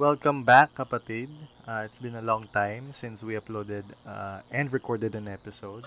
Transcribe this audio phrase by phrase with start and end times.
[0.00, 1.28] Welcome back, kapatid.
[1.68, 5.84] Uh, it's been a long time since we uploaded uh, and recorded an episode.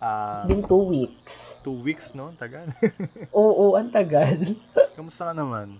[0.00, 1.52] It's been two weeks.
[1.60, 2.32] Two weeks, no?
[2.40, 2.72] Tagal.
[3.36, 4.56] Oo, ang tagal.
[4.96, 5.76] Kamusta ka naman?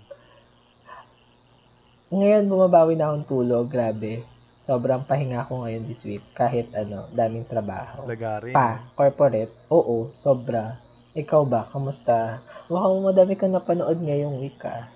[2.12, 3.72] Ngayon, bumabawi na akong tulog.
[3.72, 4.28] Grabe.
[4.68, 6.20] Sobrang pahinga ko ngayon this week.
[6.36, 8.04] Kahit ano, daming trabaho.
[8.04, 8.52] Lagari.
[8.52, 9.72] Pa, corporate.
[9.72, 10.84] Oo, sobra.
[11.16, 11.64] Ikaw ba?
[11.72, 12.44] Kamusta?
[12.68, 14.92] Mukhang madami kang napanood ngayong week ah.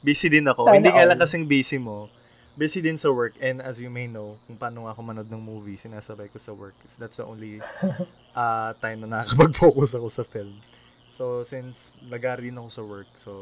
[0.00, 0.68] Busy din ako.
[0.68, 2.08] Sana Hindi nga lang kasing busy mo.
[2.56, 3.36] Busy din sa work.
[3.40, 6.76] And as you may know, kung paano ako manood ng movie, sinasabay ko sa work.
[6.96, 7.60] That's the only
[8.32, 10.56] uh, time na nakakapag-focus ako sa film.
[11.12, 13.32] So, since lagari din ako sa work, so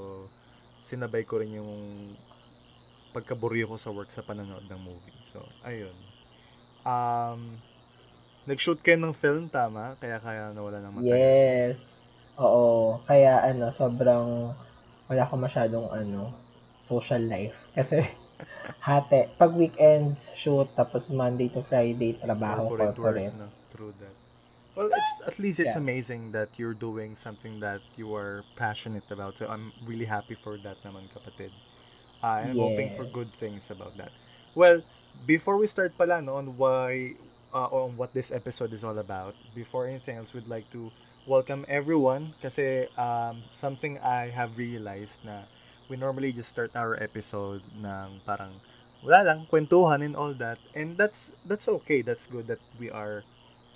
[0.88, 1.70] sinabay ko rin yung
[3.12, 5.18] pagkaburi ko sa work sa panonood ng movie.
[5.30, 5.94] So, ayun.
[6.82, 7.60] Um,
[8.48, 9.94] nag-shoot kayo ng film, tama?
[10.00, 11.06] Kaya kaya nawala ng mata.
[11.06, 11.98] Yes.
[12.40, 12.98] Oo.
[13.04, 14.54] Kaya ano, sobrang
[15.08, 16.32] wala ko masyadong ano,
[16.88, 17.54] social life.
[17.76, 18.00] Kasi
[18.80, 19.20] hati.
[19.38, 20.68] Pag weekend, shoot.
[20.78, 23.32] Tapos Monday to Friday, trabaho, corporate, corporate.
[23.34, 23.40] work.
[23.44, 23.48] No?
[23.74, 24.14] True that.
[24.76, 25.82] Well, it's at least it's Yeah.
[25.82, 29.34] amazing that you're doing something that you are passionate about.
[29.36, 31.50] So I'm really happy for that naman, kapatid.
[32.22, 33.14] Uh, I'm hoping for Yes.
[33.14, 34.14] good things about that.
[34.54, 34.82] Well,
[35.26, 37.14] before we start pala no, on why
[37.50, 40.90] uh, on what this episode is all about, before anything else, we'd like to
[41.26, 45.44] welcome everyone kasi um, something I have realized na
[45.88, 48.60] we normally just start our episode ng parang
[49.02, 50.58] wala lang, kwentuhan and all that.
[50.74, 52.02] And that's that's okay.
[52.02, 53.24] That's good that we are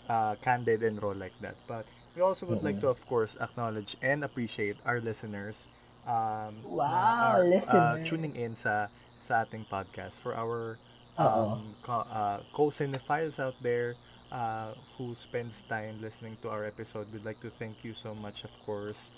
[0.08, 1.56] uh, candid and raw like that.
[1.66, 5.68] But we also would like to, of course, acknowledge and appreciate our listeners
[6.06, 6.86] um, Wow,
[7.28, 8.88] are, uh, tuning in sa
[9.20, 10.78] sa ating podcast for our
[11.18, 13.96] um, co- uh, co-cinephiles out there
[14.32, 17.06] uh, who spends time listening to our episode.
[17.12, 19.10] We'd like to thank you so much, of course.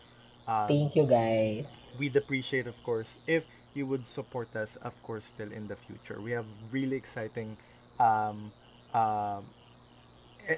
[0.47, 1.89] Um, Thank you, guys.
[1.99, 6.21] we'd appreciate, of course, if you would support us, of course, still in the future.
[6.21, 7.57] We have really exciting
[7.99, 8.53] um,
[8.93, 9.45] um,
[10.47, 10.57] eh,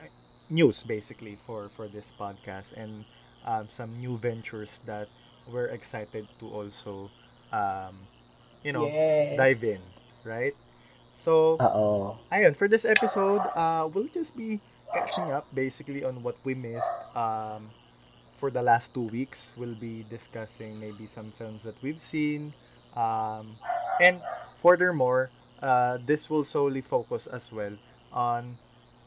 [0.51, 3.05] news, basically, for, for this podcast and
[3.47, 5.09] um, some new ventures that
[5.51, 7.11] we're excited to also,
[7.53, 7.95] um,
[8.63, 9.37] you know, yes.
[9.37, 9.81] dive in,
[10.25, 10.55] right?
[11.17, 12.19] So, Oo.
[12.31, 14.61] Ayun, for this episode, uh, we'll just be
[14.93, 17.71] catching up basically on what we missed um,
[18.37, 19.53] for the last two weeks.
[19.57, 22.53] We'll be discussing maybe some films that we've seen.
[22.95, 23.57] Um,
[24.01, 24.21] and
[24.63, 25.31] furthermore,
[25.63, 27.73] uh, this will solely focus as well
[28.13, 28.59] on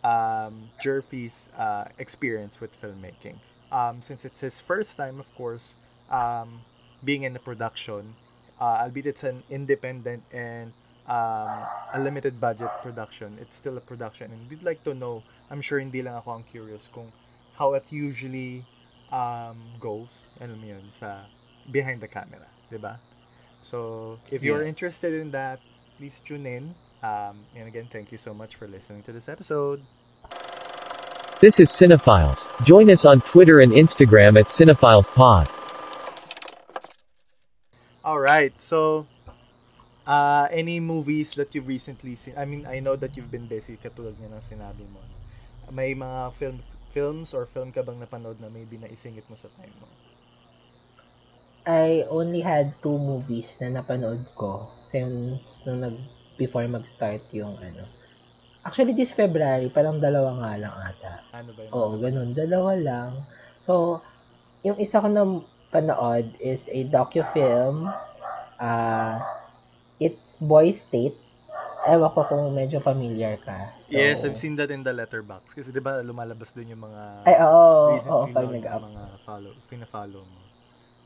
[0.03, 3.37] um, Jerfy's uh, experience with filmmaking.
[3.71, 5.75] Um, since it's his first time, of course,
[6.09, 6.61] um,
[7.03, 8.15] being in a production,
[8.59, 10.73] uh, albeit it's an independent and
[11.07, 13.37] um, a limited budget production.
[13.41, 14.31] It's still a production.
[14.31, 17.11] And we'd like to know, I'm sure hindi lang ako ang curious kung
[17.57, 18.63] how it usually
[19.11, 20.09] um, goes,
[20.39, 21.25] alam mo yun, sa
[21.71, 22.99] behind the camera, di ba?
[23.61, 24.67] So, if you're Yes.
[24.67, 25.59] interested in that,
[25.97, 26.75] please tune in.
[27.03, 29.83] Um, and again, thank you so much for listening to this episode.
[31.39, 32.49] This is Cinephiles.
[32.65, 35.47] Join us on Twitter and Instagram at CinephilesPod.
[38.03, 38.53] All right.
[38.61, 39.07] So,
[40.07, 42.33] uh, any movies that you've recently seen?
[42.37, 44.99] I mean, I know that you've been busy katulad nga ng sinabi mo.
[45.71, 49.73] May mga film films or film ka bang napanood na maybe naisingit mo sa time
[49.77, 49.87] mo?
[51.69, 55.95] I only had two movies na napanood ko since nung nag
[56.39, 57.83] before mag-start yung ano.
[58.63, 61.11] Actually, this February, parang dalawa nga lang ata.
[61.35, 61.71] Ano ba yun?
[61.75, 62.29] Oo, ganun.
[62.31, 63.11] Dalawa lang.
[63.59, 64.03] So,
[64.63, 65.23] yung isa ko na
[65.71, 67.87] panood is a docu-film.
[68.59, 69.15] Uh,
[69.99, 71.15] it's Boy State.
[71.87, 73.71] Ewan ko kung medyo familiar ka.
[73.87, 75.55] So, yes, I've seen that in the letterbox.
[75.55, 77.47] Kasi di ba lumalabas dun yung mga Ay, oo.
[77.47, 78.81] Oo, recently pag known nag-up.
[78.83, 80.39] mga follow, fina-follow mo.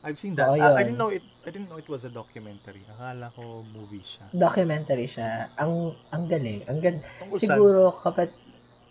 [0.04, 0.50] I've seen that.
[0.50, 0.92] Oo, Ah, I yun.
[0.92, 2.82] didn't know it I didn't know it was a documentary.
[2.90, 4.26] Akala ko movie siya.
[4.30, 5.48] Documentary siya.
[5.56, 6.60] Ang ang galing.
[6.68, 7.00] Ang saan?
[7.38, 8.28] Siguro kapat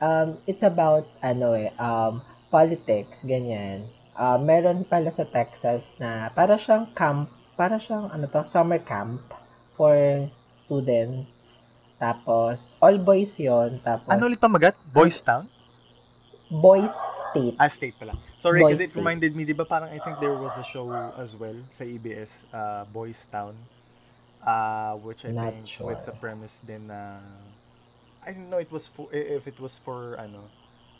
[0.02, 2.18] um it's about ano eh um
[2.50, 3.86] politics ganyan.
[4.14, 7.26] Uh, meron pala sa Texas na para siyang camp,
[7.58, 9.22] para siyang ano to, summer camp
[9.74, 9.94] for
[10.54, 11.58] students.
[11.98, 13.80] Tapos all boys 'yon.
[13.80, 14.76] Tapos Ano ulit pamagat?
[14.90, 15.48] Boys Town?
[16.50, 16.92] Boys
[17.32, 17.56] State.
[17.58, 18.14] Ah, State pala.
[18.38, 19.00] Sorry, Boys because it State.
[19.00, 20.86] reminded me, di ba parang I think there was a show
[21.16, 23.56] as well sa EBS, uh, Boys Town,
[24.40, 25.88] uh, which I Not think sure.
[25.88, 27.18] with the premise din na,
[28.22, 30.46] I didn't know it was for, if it was for, ano,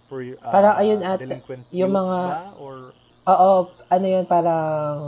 [0.08, 2.50] for uh, Parang ayun delinquent yung mga- ba?
[2.58, 3.52] Or, Oo,
[3.88, 5.00] ano 'yun parang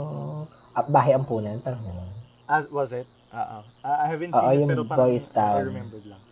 [0.72, 2.10] ah, bahay ampunan, parang gano'n.
[2.46, 3.04] ah, was it?
[3.32, 5.60] Uh, I haven't Oo, seen it, yung pero parang Boys I Town.
[5.66, 6.22] remembered lang.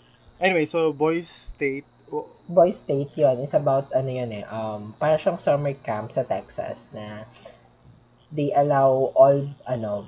[0.40, 3.38] Anyway, so Boys State, oh, Boy State yun.
[3.42, 7.26] It's about, ano yun eh, um, para siyang summer camp sa Texas na
[8.34, 10.06] they allow all, ano,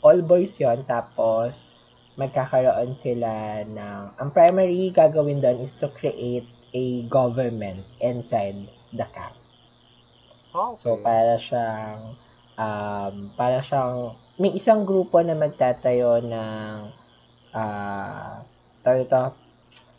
[0.00, 1.84] all boys yon tapos
[2.16, 8.56] magkakaroon sila ng, ang primary gagawin doon is to create a government inside
[8.96, 9.36] the camp.
[10.56, 10.80] Ah, okay.
[10.80, 12.00] So, para siyang,
[12.56, 16.76] um, para siyang, may isang grupo na magtatayo ng,
[17.56, 18.44] ah,
[18.84, 19.24] tawag ito,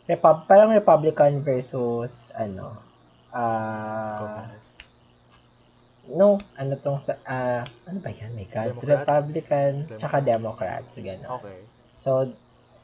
[0.07, 2.79] Repub- parang Republican versus, ano,
[3.35, 4.71] ah, Communist.
[6.15, 8.71] no, ano tong sa, ah, ano ba yan, my God?
[8.71, 8.87] Democrat?
[9.03, 9.99] Republican, Democrat.
[9.99, 11.31] tsaka Democrats, gano'n.
[11.41, 11.59] Okay.
[11.91, 12.31] So,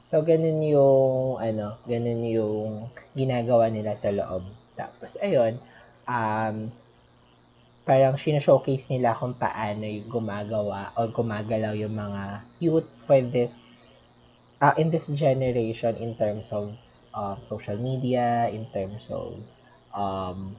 [0.04, 4.44] so ganun yung, ano, ganun yung ginagawa nila sa loob.
[4.76, 5.56] Tapos, ayun,
[6.10, 6.68] um,
[7.83, 13.51] parang showcase nila kung paano yung gumagawa o gumagalaw yung mga youth for this,
[14.63, 16.71] uh, in this generation in terms of
[17.12, 19.35] um, social media, in terms of
[19.91, 20.56] um,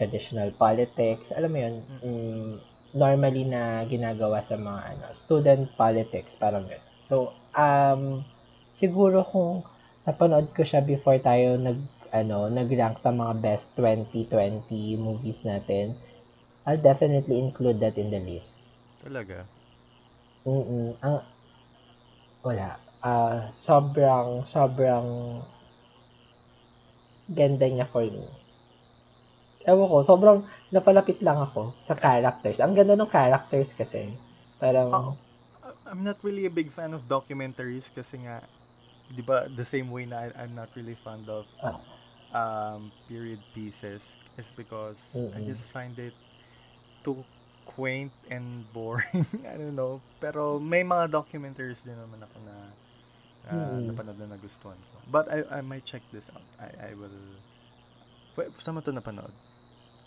[0.00, 1.28] traditional politics.
[1.36, 2.52] Alam mo yun, mm,
[2.96, 6.82] normally na ginagawa sa mga ano, student politics, parang yun.
[7.04, 8.24] So, um,
[8.72, 9.60] siguro kung
[10.08, 11.78] napanood ko siya before tayo nag
[12.10, 14.66] ano, nag-rank ng mga best 2020
[14.98, 15.94] movies natin,
[16.70, 18.54] I'll definitely include that in the list.
[19.02, 19.42] Talaga.
[20.46, 21.18] Mm ang
[22.46, 22.78] wala.
[23.02, 25.42] Ah, sobrang sobrang
[27.26, 28.22] ganda niya for me.
[29.66, 30.38] Ewan ko, sobrang
[30.70, 32.62] napalapit lang ako sa characters.
[32.62, 34.14] Ang ganda ng characters kasi.
[34.56, 35.12] Parang, Oh.
[35.60, 38.40] I- I'm not really a big fan of documentaries kasi nga,
[39.10, 41.76] di ba, the same way na I- I'm not really fond of Ah.
[42.32, 45.00] um, period pieces is because
[45.34, 45.50] I Mm-mm.
[45.50, 46.14] just find it
[47.02, 47.20] too
[47.64, 49.26] quaint and boring.
[49.50, 50.00] I don't know.
[50.18, 52.54] Pero may mga documentaries din naman ako na
[53.46, 53.86] uh, Mm-mm.
[53.88, 54.96] napanood na nagustuhan ko.
[55.08, 56.44] But I, I might check this out.
[56.58, 57.14] I, I will...
[58.36, 59.32] Wait, saan mo ito napanood?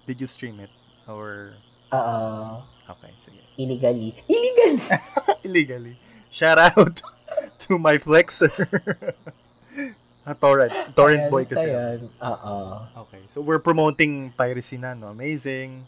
[0.05, 0.71] Did you stream it?
[1.07, 1.55] Or...
[1.91, 3.39] uh, Okay, sige.
[3.55, 4.11] illegally.
[4.27, 4.75] Illegal!
[5.47, 5.95] illegally.
[6.35, 6.99] Shout out
[7.63, 8.51] to my flexer.
[10.27, 10.73] ah, torrent.
[10.95, 11.71] Torrent boy kasi.
[12.19, 12.55] Oo.
[13.07, 13.23] Okay.
[13.31, 15.15] So we're promoting piracy na, no?
[15.15, 15.87] Amazing.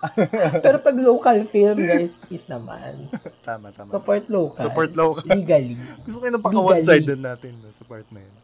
[0.64, 3.08] Pero pag local film, guys, please naman.
[3.40, 3.88] Tama, tama.
[3.88, 4.56] Support local.
[4.58, 5.24] Support local.
[5.26, 5.76] Legally.
[6.02, 6.70] Gusto ko yung paka Legally.
[6.72, 8.34] one-sided natin no, sa part na yun.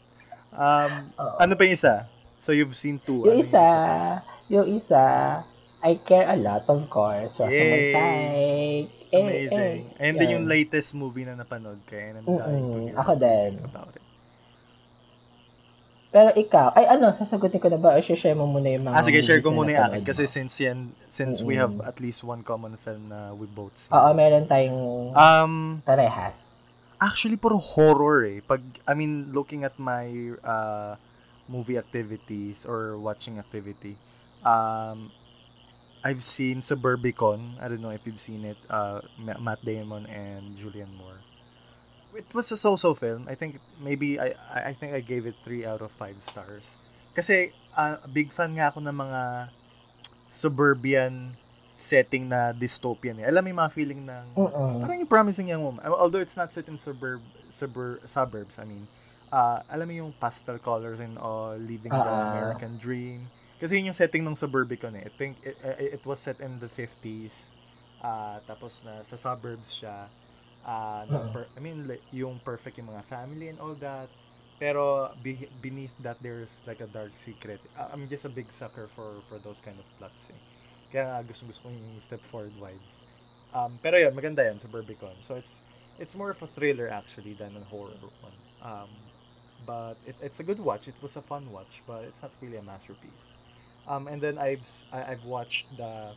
[0.52, 1.36] Um, Oo.
[1.38, 2.04] ano pa yung isa?
[2.38, 3.24] So you've seen two.
[3.24, 3.64] Yung Ano isa,
[4.46, 5.04] yung isa,
[5.80, 7.36] I care a lot, of course.
[7.36, 7.92] Rosamund Yay!
[7.92, 8.92] Pike.
[9.06, 9.78] Eh, Amazing.
[9.92, 12.84] eh, And then yung latest movie na napanood ko, and I'm dying to Mm-mm.
[12.84, 13.50] hear Ako din.
[13.62, 14.02] about it.
[16.16, 19.04] Pero ikaw, ay ano, sasagutin ko na ba o share mo muna yung mga Ah,
[19.04, 20.00] sige, share ko na muna yung akin.
[20.00, 23.92] Kasi since yan, since we have at least one common film na we both seen.
[23.92, 26.32] Oo, meron tayong Um, parehas.
[26.96, 28.40] actually, puro horror eh.
[28.40, 30.08] Pag, I mean, looking at my
[30.40, 30.96] uh,
[31.44, 34.00] movie activities or watching activity,
[34.40, 35.12] um,
[36.00, 37.60] I've seen Suburbicon.
[37.60, 38.56] I don't know if you've seen it.
[38.72, 41.20] Uh, Ma- Matt Damon and Julian Moore.
[42.14, 43.26] It was a so-so film.
[43.26, 46.76] I think maybe I I think I gave it 3 out of 5 stars.
[47.12, 49.20] Kasi uh, big fan nga ako ng mga
[50.30, 51.32] suburban
[51.76, 53.28] setting na dystopian eh.
[53.28, 54.80] Alam mo yung mga feeling ng Mm-mm.
[54.80, 55.84] Parang yung promising young woman.
[55.84, 57.20] Although it's not set in suburb,
[57.52, 58.88] suburb suburbs, I mean,
[59.28, 62.32] uh, alam mo yung pastel colors and all, living the Ah.
[62.32, 63.28] American dream.
[63.56, 65.08] Kasi yun yung setting ng Suburbicon eh.
[65.08, 67.48] I think it, it, it was set in the 50s.
[68.04, 70.12] Uh, tapos na sa suburbs siya.
[71.06, 74.11] Uh, per- I mean, like, yung perfect yung mga family and all that.
[74.58, 77.61] Pero be- beneath that, there's like a dark secret.
[77.78, 80.40] Uh, I'm just a big sucker for for those kind of plots eh.
[80.90, 82.90] Kaya nga gusto-gusto ko yung step forward vibes.
[83.54, 85.14] Um, pero yun, maganda yan sa Burbicon.
[85.23, 85.62] So it's
[85.99, 88.38] it's more of a thriller actually than a horror one.
[88.64, 88.90] Um,
[89.66, 90.88] but it, it's a good watch.
[90.88, 93.35] It was a fun watch, but it's not really a masterpiece.
[93.87, 96.12] Um, and then I've s- I, have watched the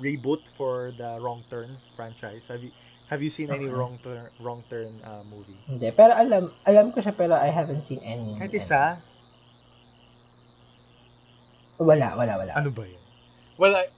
[0.00, 2.46] reboot for the Wrong Turn franchise.
[2.48, 2.70] Have you
[3.10, 3.66] have you seen any.
[3.66, 5.58] Wrong Turn Wrong Turn uh, movie?
[5.66, 8.38] Hindi, pero alam alam ko siya pero I haven't seen any.
[8.38, 9.02] Kahit isa?
[11.80, 12.52] Wala, wala, wala.
[12.54, 13.02] Ano ba yan?
[13.58, 13.88] Well, I,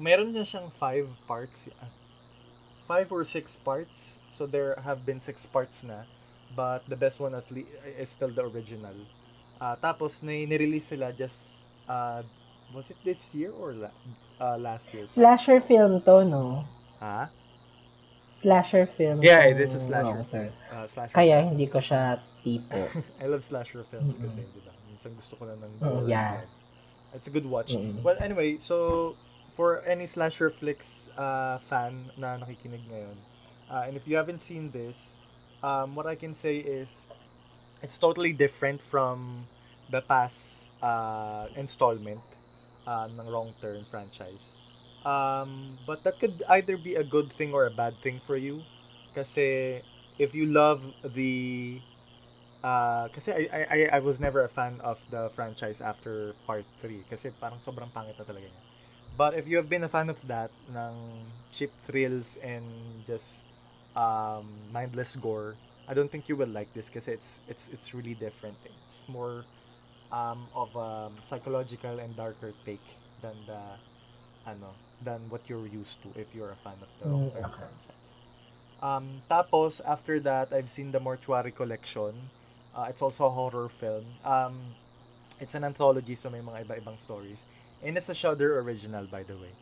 [0.00, 1.70] meron na siyang five parts.
[2.88, 4.18] Five or six parts.
[4.32, 6.08] So there have been six parts na.
[6.56, 8.96] But the best one at least is still the original.
[9.60, 11.52] Ah, tapos, na nirelease sila just,
[11.84, 12.24] uh,
[12.72, 13.90] was it this year or la,
[14.40, 15.04] uh, last year?
[15.04, 16.64] Slasher film to, no?
[17.04, 17.28] Ha?
[18.38, 19.18] Slasher film.
[19.22, 20.50] Yeah, it is a slasher Wrong Turn.
[20.70, 21.48] Uh, slasher Kaya film.
[21.58, 22.78] hindi ko siya tipo.
[23.22, 24.30] I love slasher films Mm-mm.
[24.30, 24.72] kasi, di ba?
[24.86, 26.06] Minsan gusto ko lang ng Mm, gore.
[26.06, 26.38] yeah.
[26.38, 26.50] and
[27.18, 27.74] It's a good watch.
[27.74, 27.98] Mm-mm.
[28.04, 29.16] Well, anyway, so
[29.58, 33.16] for any slasher flicks uh, fan na nakikinig ngayon,
[33.66, 35.10] uh, and if you haven't seen this,
[35.64, 37.02] um, what I can say is
[37.82, 39.48] it's totally different from
[39.90, 42.20] the past uh, installment
[42.86, 44.60] uh, ng Wrong Turn franchise.
[45.08, 48.60] Um, but that could either be a good thing or a bad thing for you.
[49.14, 49.80] Kasi
[50.18, 51.80] if you love the
[52.62, 57.30] uh, I, I, I- was never a fan of the franchise after part 3 kasi
[57.40, 58.62] parang sobrang pangit na talaga niya.
[59.16, 60.96] But if you have been a fan of that, ng
[61.52, 62.64] cheap thrills and
[63.06, 63.42] just
[63.96, 65.56] um, mindless gore,
[65.88, 68.56] I don't think you will like this kasi it's it's it's really different.
[68.66, 69.44] It's more
[70.12, 72.84] um, of a psychological and darker take
[73.22, 73.60] than the
[74.48, 74.72] ano
[75.04, 77.60] than what you're used to if you're a fan of the Mm, Long-Term okay.
[77.60, 78.02] franchise.
[78.80, 82.14] Um, tapos after that, I've seen the Mortuary Collection.
[82.74, 84.06] Uh, it's also a horror film.
[84.24, 84.54] Um,
[85.40, 87.42] it's an anthology so may mga iba-ibang stories.
[87.82, 89.52] And it's a Shudder original by the way.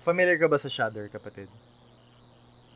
[0.00, 1.48] Familiar ka ba sa Shudder, kapatid?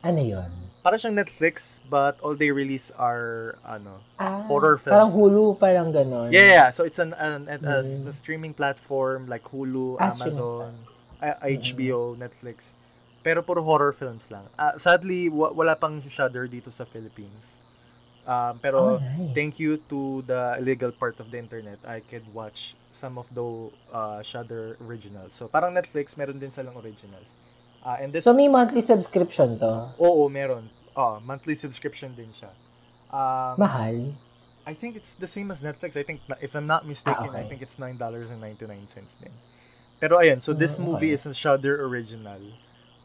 [0.03, 0.51] Ano yun?
[0.83, 4.93] Para siyang Netflix but all they release are ano Ah, Horror films.
[4.93, 6.27] Parang Hulu, parang ganon.
[6.29, 6.69] Yeah, yeah.
[6.69, 8.07] So it's an, an, an a, Mm.
[8.09, 10.75] a streaming platform like Hulu, Ah, Amazon,
[11.23, 11.63] uh, Mm-mm.
[11.63, 12.75] HBO, Netflix.
[13.23, 14.43] Pero puro horror films lang.
[14.59, 17.55] Ah, sadly, wa- wala pang Shudder dito sa Philippines.
[18.23, 19.31] Um, pero Oh, nice.
[19.31, 23.43] thank you to the illegal part of the internet, I could watch some of the
[23.91, 25.31] uh, Shudder originals.
[25.33, 27.27] So parang Netflix, meron din silang originals.
[27.83, 29.91] Uh, and this So, may monthly subscription to?
[29.99, 30.67] Oo, meron.
[30.95, 32.51] Oh, monthly subscription din siya.
[33.11, 34.15] Um, Mahal?
[34.63, 35.99] I think it's the same as Netflix.
[35.99, 37.49] I think, if I'm not mistaken, Ah, I okay.
[37.51, 38.55] think it's $9.99
[39.19, 39.35] din.
[40.03, 42.43] Pero ayun, so this Ah, movie is a Shudder original.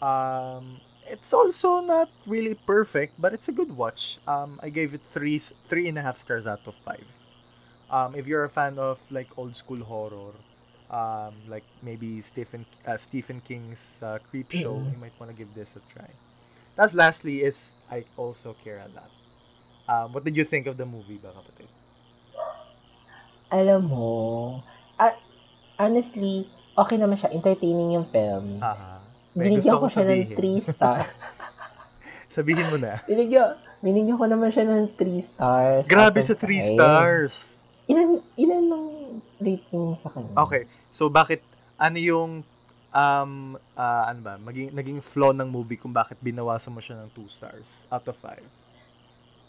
[0.02, 4.18] Um, it's also not really perfect, but it's a good watch.
[4.26, 5.38] Um, I gave it three,
[5.70, 7.06] three and a half stars out of five.
[7.90, 10.34] Um, if you're a fan of like old school horror,
[10.90, 14.92] um, like maybe Stephen uh, Stephen King's uh, Creep Show, Mm-mm.
[14.92, 16.10] you might want to give this a try.
[16.76, 19.12] That's lastly is I also care a lot.
[19.88, 21.68] Um, what did you think of the movie, ba kapatid?
[23.58, 24.08] Alam mo,
[25.00, 25.16] ah,
[25.80, 27.34] honestly, okay naman siya.
[27.34, 28.62] Entertaining yung film.
[28.62, 28.98] Gusto
[29.34, 30.62] Binigyan ko siya ng sabihin.
[30.62, 30.98] 3 star.
[32.28, 33.02] Sabihin mo na.
[33.10, 35.82] binigyan, binigyan ko naman siya ng 3 stars.
[35.90, 36.68] Grabe sa of 3 five.
[36.74, 37.34] stars.
[37.88, 38.86] Ilan, ilan ng
[39.40, 40.34] rating sa kanya?
[40.36, 40.68] Okay.
[40.92, 41.40] So bakit
[41.80, 42.30] ano yung
[42.88, 43.32] um
[43.76, 47.26] ah, ano ba, maging naging flaw ng movie kung bakit binawasan mo siya ng 2
[47.28, 48.38] stars out of 5?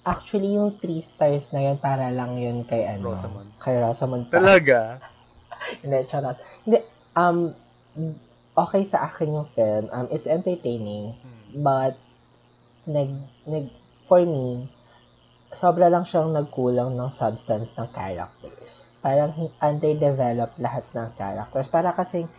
[0.08, 3.12] Actually, yung 3 stars na yun, para lang yun kay ano.
[3.12, 3.52] Rosamund.
[3.60, 4.32] Kay Rosamund.
[4.32, 4.40] pa.
[4.40, 4.80] Talaga?
[5.84, 6.40] Hindi, charot.
[6.64, 6.80] Hindi,
[7.16, 7.56] um,
[8.58, 9.88] okay sa akin yung film.
[9.94, 11.16] Um, it's entertaining.
[11.16, 11.64] Hmm.
[11.64, 11.94] But,
[12.86, 13.10] nag,
[13.46, 13.66] nag,
[14.06, 14.68] for me,
[15.54, 18.94] sobra lang siyang nagkulang ng substance ng characters.
[19.02, 21.68] Parang underdeveloped lahat ng characters.
[21.72, 22.30] Para kasing,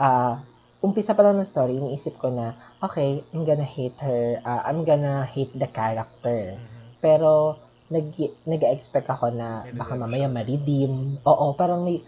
[0.00, 0.40] ah,
[0.84, 4.84] umpisa pa lang ng story, iniisip ko na, okay, I'm gonna hate her, ah, I'm
[4.84, 6.56] gonna hate the character.
[6.56, 7.00] Mhm.
[7.00, 7.60] Pero,
[7.92, 8.16] nag,
[8.48, 11.20] nag-expect ako na baka mamaya ma-redeem.
[11.24, 12.00] Oo, parang may,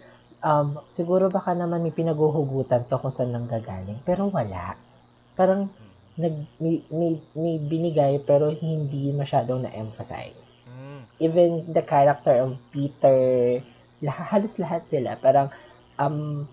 [0.43, 3.97] um, siguro baka naman may pinaguhugutan to kung saan nang gagaling.
[4.03, 4.77] Pero wala.
[5.37, 5.69] Parang,
[6.17, 10.65] nag, may, may, may binigay pero hindi masyadong na-emphasize.
[10.69, 11.01] Mm.
[11.21, 13.61] Even the character of Peter,
[14.01, 15.17] lah, halos lahat sila.
[15.17, 15.53] Parang,
[16.01, 16.45] um,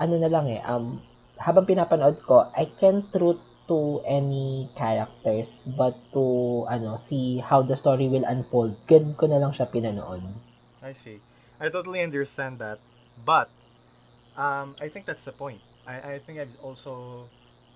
[0.00, 0.98] ano na lang eh, um,
[1.38, 7.78] habang pinapanood ko, I can't root to any characters but to ano see how the
[7.78, 8.74] story will unfold.
[8.90, 10.22] Good ko na lang siya pinanood.
[10.82, 11.22] I see.
[11.62, 12.82] I totally understand that.
[13.24, 13.50] But
[14.36, 15.62] um I think that's the point.
[15.86, 17.30] I I think I've also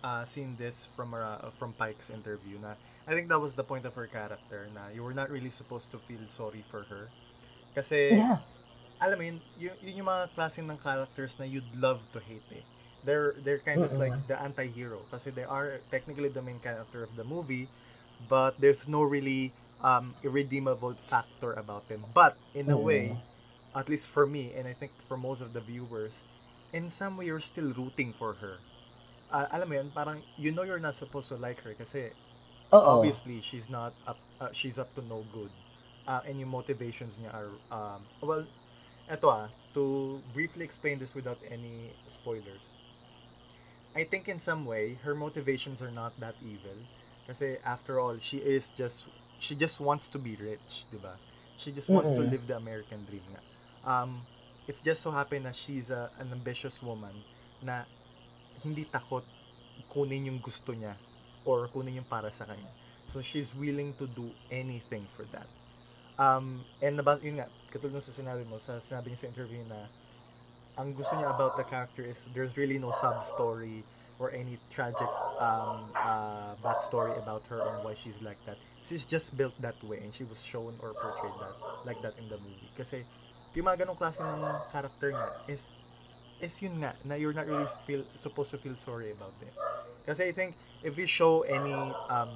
[0.04, 2.74] uh, seen this from uh, from Pike's interview na
[3.06, 5.90] I think that was the point of her character na you were not really supposed
[5.92, 7.12] to feel sorry for her.
[7.74, 8.38] Kasi Yeah.
[9.00, 12.46] alam mo yun, yun, yun yung mga klase ng characters na you'd love to hate
[12.52, 12.64] eh.
[13.04, 14.00] They're, they're kind of Mm-mm.
[14.00, 17.70] like the anti-hero kasi they are technically the main character of the movie
[18.28, 22.04] but there's no really um, irredeemable factor about them.
[22.14, 22.80] But in a Mm.
[22.80, 23.18] way,
[23.76, 26.25] at least for me and I think for most of the viewers,
[26.73, 28.59] in some way you're still rooting for her.
[29.30, 32.11] Uh, alam mo yun, parang you know you're not supposed to like her kasi
[32.73, 32.78] Oo.
[32.99, 35.50] obviously she's not up uh, she's up to no good
[36.06, 38.45] uh, and yung motivations niya are um, well
[39.11, 42.62] eto ah to briefly explain this without any spoilers
[43.97, 46.78] I think in some way her motivations are not that evil
[47.26, 49.06] kasi after all she is just
[49.38, 51.18] she just wants to be rich di ba
[51.59, 52.30] she just wants to Mm-mm.
[52.30, 53.42] live the American dream nga
[53.86, 54.20] um
[54.66, 57.14] it's just so happen na she's a, an ambitious woman
[57.62, 57.86] na
[58.62, 59.22] hindi takot
[59.88, 60.98] kunin yung gusto niya
[61.46, 62.68] or kunin yung para sa kanya.
[63.14, 65.46] So she's willing to do anything for that.
[66.18, 69.86] Um, and about, yun nga, katulad sa sinabi mo, sa sinabi niya sa interview na
[70.76, 73.84] ang gusto niya about the character is there's really no sub-story
[74.18, 78.56] or any tragic um, uh, backstory about her and why she's like that.
[78.82, 82.28] She's just built that way and she was shown or portrayed that like that in
[82.32, 82.72] the movie.
[82.76, 83.04] Kasi
[83.56, 85.72] yung mga ganong klase ng character niya is
[86.44, 89.50] is yun nga, na you're not really feel supposed to feel sorry about them.
[90.04, 90.52] Kasi I think
[90.84, 91.72] if you show any
[92.12, 92.30] um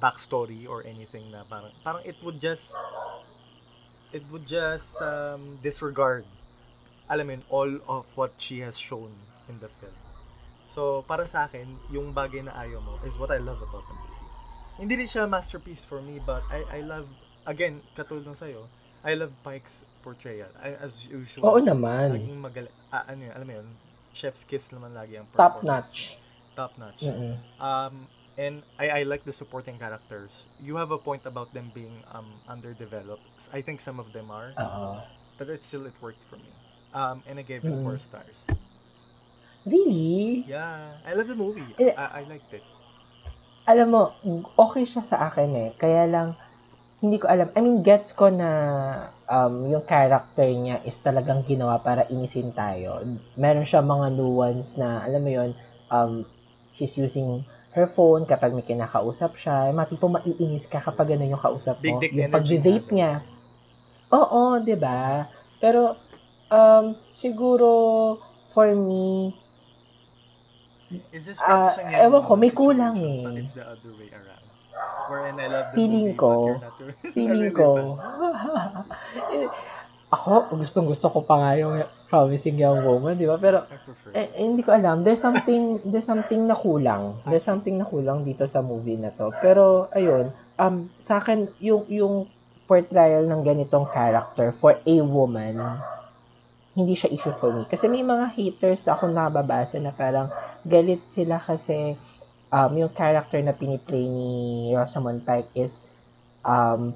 [0.00, 2.72] backstory or anything na parang parang it would just
[4.16, 6.24] it would just um, disregard
[7.10, 9.10] alam mo all of what she has shown
[9.50, 9.98] in the film.
[10.70, 13.96] So, para sa akin, yung bagay na ayaw mo is what I love about the
[13.98, 14.30] movie.
[14.78, 17.10] Hindi rin siya masterpiece for me, but I I love,
[17.50, 18.70] again, katulad ng sa'yo,
[19.00, 20.48] I love Pike's portrayal.
[20.60, 22.12] I, as usual, Oo naman.
[22.16, 23.68] Naging magaling, ah, ano yun, alam mo yun,
[24.12, 26.16] chef's kiss naman lagi ang Top notch.
[26.52, 27.00] Top notch.
[27.00, 27.36] Mm-mm.
[27.56, 28.04] Um,
[28.36, 30.44] and I, I like the supporting characters.
[30.60, 33.24] You have a point about them being um, underdeveloped.
[33.52, 35.00] I think some of them are, Oo.
[35.38, 36.52] but it still it worked for me.
[36.92, 37.84] Um, and I gave it Mm.
[37.84, 38.36] four stars.
[39.64, 40.44] Really?
[40.48, 41.64] Yeah, I love the movie.
[41.78, 42.64] Eh, I, I liked it.
[43.68, 44.10] alam mo,
[44.58, 45.70] okay siya sa akin eh.
[45.78, 46.34] Kaya lang,
[47.00, 47.48] hindi ko alam.
[47.56, 48.50] I mean, gets ko na
[49.24, 53.00] um, yung character niya is talagang ginawa para inisin tayo.
[53.40, 55.50] Meron siya mga nuance na, alam mo yun,
[55.88, 56.28] um,
[56.76, 57.40] she's using
[57.72, 59.70] her phone kapag may kinakausap siya.
[59.70, 62.00] Mga tipo maiinis ka kapag ano yung kausap Big mo.
[62.02, 63.22] dick yung pag-vape niya.
[64.10, 65.30] Oo, 'di ba?
[65.62, 65.94] Pero
[66.50, 68.18] um siguro
[68.50, 69.30] for me
[71.14, 73.22] Is this practicing ewan ko, may kulang eh.
[73.22, 74.49] But it's the other way around.
[75.10, 76.32] Wherein I love the Feeling movie, ko,
[77.10, 77.98] feeling ko
[79.34, 79.48] eh,
[80.14, 83.38] ako gustong gusto ko pa nga yung promising young woman, 'di ba?
[83.38, 83.62] Pero
[84.10, 84.42] eh, it.
[84.42, 85.06] hindi ko alam.
[85.06, 87.14] There's something, there's something na kulang.
[87.30, 89.30] There's something na kulang dito sa movie na to.
[89.38, 92.26] Pero, ayun, um, sa akin, yung, yung
[92.66, 95.62] portrayal ng ganitong character for a woman,
[96.74, 97.66] hindi siya issue for me.
[97.70, 100.30] Kasi may mga haters ako nababasa na parang
[100.66, 101.94] galit sila kasi
[102.50, 104.30] um, yung character na piniplay ni
[104.74, 105.78] Rosamund Pike is
[106.44, 106.94] um,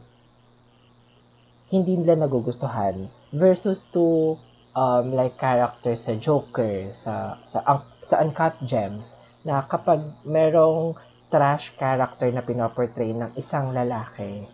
[1.71, 4.39] hindi nila nagugustuhan versus to
[4.79, 10.95] um, like character sa Joker, sa sa ang- sa Uncut Gems na kapag merong
[11.33, 14.47] trash character na pinoportray ng isang lalaki,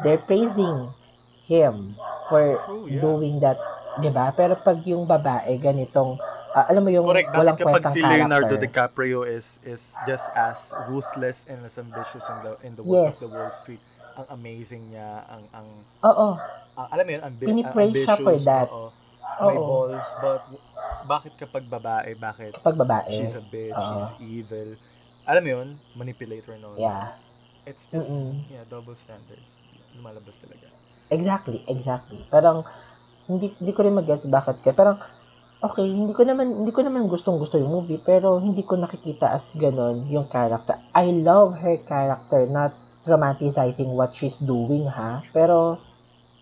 [0.00, 0.88] they're praising
[1.44, 1.92] him
[2.32, 3.02] for True, yeah.
[3.02, 3.60] doing that,
[4.00, 4.32] 'di ba?
[4.32, 6.16] Pero pag yung babae ganitong
[6.54, 7.28] ah, alam mo yung Correct.
[7.30, 8.62] walang Bakit kapag si Leonardo character.
[8.64, 12.88] DiCaprio is is just as ruthless and as ambitious in the in the Yes.
[12.88, 13.82] work of the Wall Street,
[14.14, 15.68] ang amazing niya, ang ang,
[16.04, 16.28] Oo.
[16.72, 18.68] ang alam mo yun, ambi- Pinipraise siya for ambitious, that.
[18.70, 18.88] oo.
[19.36, 20.42] may balls, but
[21.04, 23.10] bakit kapag babae, bakit Pag babae.
[23.10, 23.90] she's a bitch, Oo.
[24.06, 24.78] she's evil,
[25.24, 26.80] alam mo yun, manipulator and all that.
[26.80, 27.04] Yeah.
[27.64, 28.46] It's just, Mm-mm.
[28.46, 29.42] yeah, double standards.
[29.92, 30.68] Lumalabas talaga.
[31.08, 32.20] Exactly, exactly.
[32.28, 32.62] Parang
[33.24, 35.00] hindi hindi ko rin mag-gets bakit kaya parang
[35.60, 39.46] okay, hindi ko naman hindi ko naman gustong-gusto yung movie pero hindi ko nakikita as
[39.54, 40.74] ganon yung character.
[40.92, 45.22] I love her character, not romanticizing what she's doing ha.
[45.30, 45.78] Pero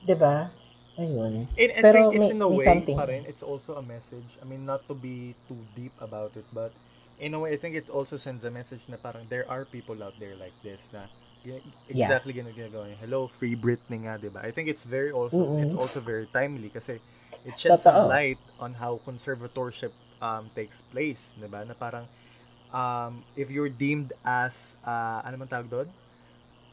[0.00, 0.48] 'di ba?
[0.94, 1.48] Ayun.
[1.56, 2.96] And I Pero think it's may- in a way something.
[2.96, 4.28] pa rin, it's also a message.
[4.38, 6.68] I mean, not to be too deep about it, but
[7.16, 9.96] in a way, I think it also sends a message na parang there are people
[9.98, 11.08] out there like this na
[11.40, 12.04] gi- Yeah.
[12.04, 12.98] exactly ganun ginagawa niya.
[13.00, 14.44] Hello, free Britney nga, di ba?
[14.44, 15.64] I think it's very also, Mm-mm.
[15.64, 17.00] it's also very timely kasi
[17.44, 18.08] it sheds some Totoo.
[18.08, 21.64] light on how conservatorship um, takes place, di ba?
[21.66, 22.06] Na parang
[22.72, 25.88] um, if you're deemed as, uh, ano man tawag doon?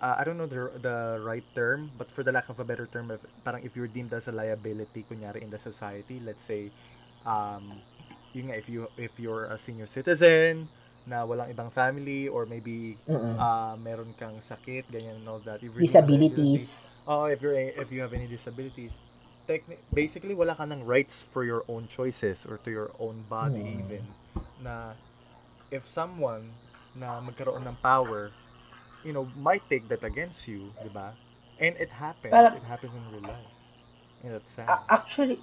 [0.01, 2.87] uh, I don't know the, the right term, but for the lack of a better
[2.87, 6.71] term, if, parang if you're deemed as a liability, kunyari in the society, let's say,
[7.25, 7.71] um,
[8.33, 10.67] yun nga, if you if you're a senior citizen
[11.07, 13.35] na walang ibang family or maybe Mm-mm.
[13.39, 15.63] uh, meron kang sakit, ganyan and all that.
[15.63, 16.85] If Disabilities.
[17.09, 18.93] Oh, if you're if you have any disabilities,
[19.49, 23.65] techni- basically wala ka ng rights for your own choices or to your own body
[23.65, 23.81] Mm.
[23.81, 24.03] even
[24.61, 24.93] na
[25.73, 26.53] if someone
[26.93, 28.29] na magkaroon ng power,
[29.01, 31.17] you know, might take that against you, 'di ba?
[31.57, 32.29] And it happens.
[32.29, 33.49] Parang- it happens in real life.
[34.21, 34.69] And that's sad.
[34.85, 35.41] Actually,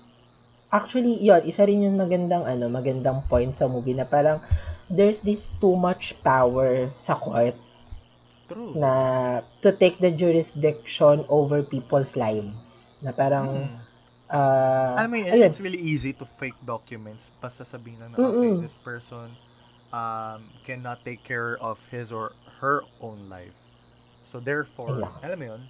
[0.70, 4.38] actually, yun, isa rin yung magandang, ano, magandang point sa movie na parang
[4.86, 7.56] there's this too much power sa court
[8.46, 8.76] True.
[8.78, 8.92] na
[9.60, 12.94] to take the jurisdiction over people's lives.
[13.00, 13.76] Na parang, Mm.
[14.30, 15.46] Alam mo yun, ayun.
[15.46, 17.30] it's really easy to fake documents.
[17.40, 19.30] Basta sabihin lang na, okay, this person
[19.92, 23.54] um, cannot take care of his or her own life.
[24.26, 25.12] So, therefore, Ayun.
[25.22, 25.62] alam mo yun?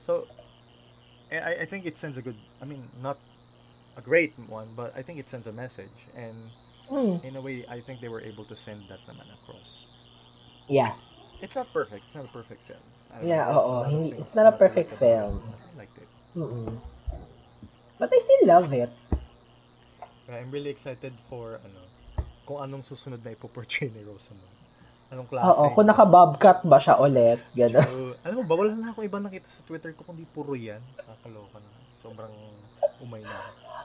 [0.00, 0.26] So,
[1.32, 3.18] I, I think it sends a good, I mean, not
[3.96, 5.90] a great one, but I think it sends a message.
[6.14, 6.36] And
[6.86, 9.86] mm, in a way, I think they were able to send that naman across.
[10.68, 10.94] yeah.
[11.42, 12.04] It's not perfect.
[12.04, 12.84] It's not a perfect film.
[13.24, 13.56] Yeah, oo.
[13.56, 15.24] lot of Hindi- things it's not a I perfect liked about it.
[15.24, 15.34] film.
[15.48, 16.08] I liked it.
[16.36, 16.68] Mm-mm.
[18.00, 18.88] But I still love it.
[20.30, 21.80] I'm really excited for ano
[22.48, 24.48] kung anong susunod na ipoportray ni Rosamund.
[25.10, 25.58] Anong klase.
[25.58, 27.82] Oo, kung naka-bobcat ba siya ulit, gano'n.
[27.84, 30.78] So, alam mo ba, wala na akong ibang nakita sa Twitter ko kundi puro yan.
[30.96, 31.70] Kakaloka na.
[31.98, 32.30] Sobrang
[33.02, 33.36] umay na.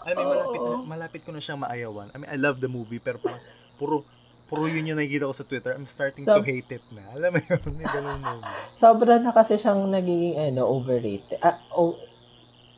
[0.06, 2.14] Alam mo, malapit, na, malapit ko na siyang maayawan.
[2.14, 3.42] I mean, I love the movie, pero parang
[3.76, 4.06] puro
[4.46, 5.74] puro yun yung nakikita ko sa Twitter.
[5.74, 7.02] I'm starting So- to hate it na.
[7.12, 8.54] Alam mo yun, may ganun moment.
[8.78, 11.42] Sobra na kasi siyang nagiging ano, overrated.
[11.42, 11.98] Ah, oh,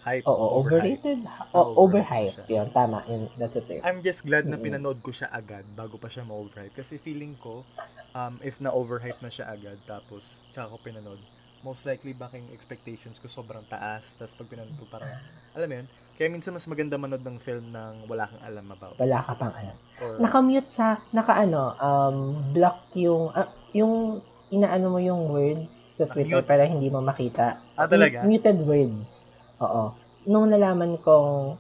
[0.08, 0.24] Hype.
[0.24, 1.20] oo, overrated.
[1.22, 2.36] Ah, O, overhype overhype.
[2.40, 2.46] siya.
[2.48, 3.04] Yun, tama.
[3.06, 3.84] Yun, that's the term.
[3.84, 4.64] I'm just glad na Mm-mm.
[4.66, 6.72] pinanood ko siya agad bago pa siya ma-overhype.
[6.72, 7.68] Kasi feeling ko,
[8.14, 11.20] um, if na-overhype na siya agad, tapos tsaka ko pinanood,
[11.60, 14.16] most likely baking expectations ko sobrang taas.
[14.16, 15.12] Tapos pag pinanood ko parang,
[15.52, 18.96] alam mo yun, kaya minsan mas maganda manood ng film ng wala kang alam about.
[18.96, 19.74] Wala ka pang ano.
[20.00, 22.18] Or, Nakamute sa, naka ano, um,
[22.50, 26.48] block yung, ah, yung, inaano mo yung words sa Twitter Naka-mute.
[26.48, 27.60] para hindi mo makita.
[27.76, 28.24] ah, talaga?
[28.24, 29.27] Muted words.
[29.64, 29.96] Oo.
[30.28, 31.58] Nung nalaman kong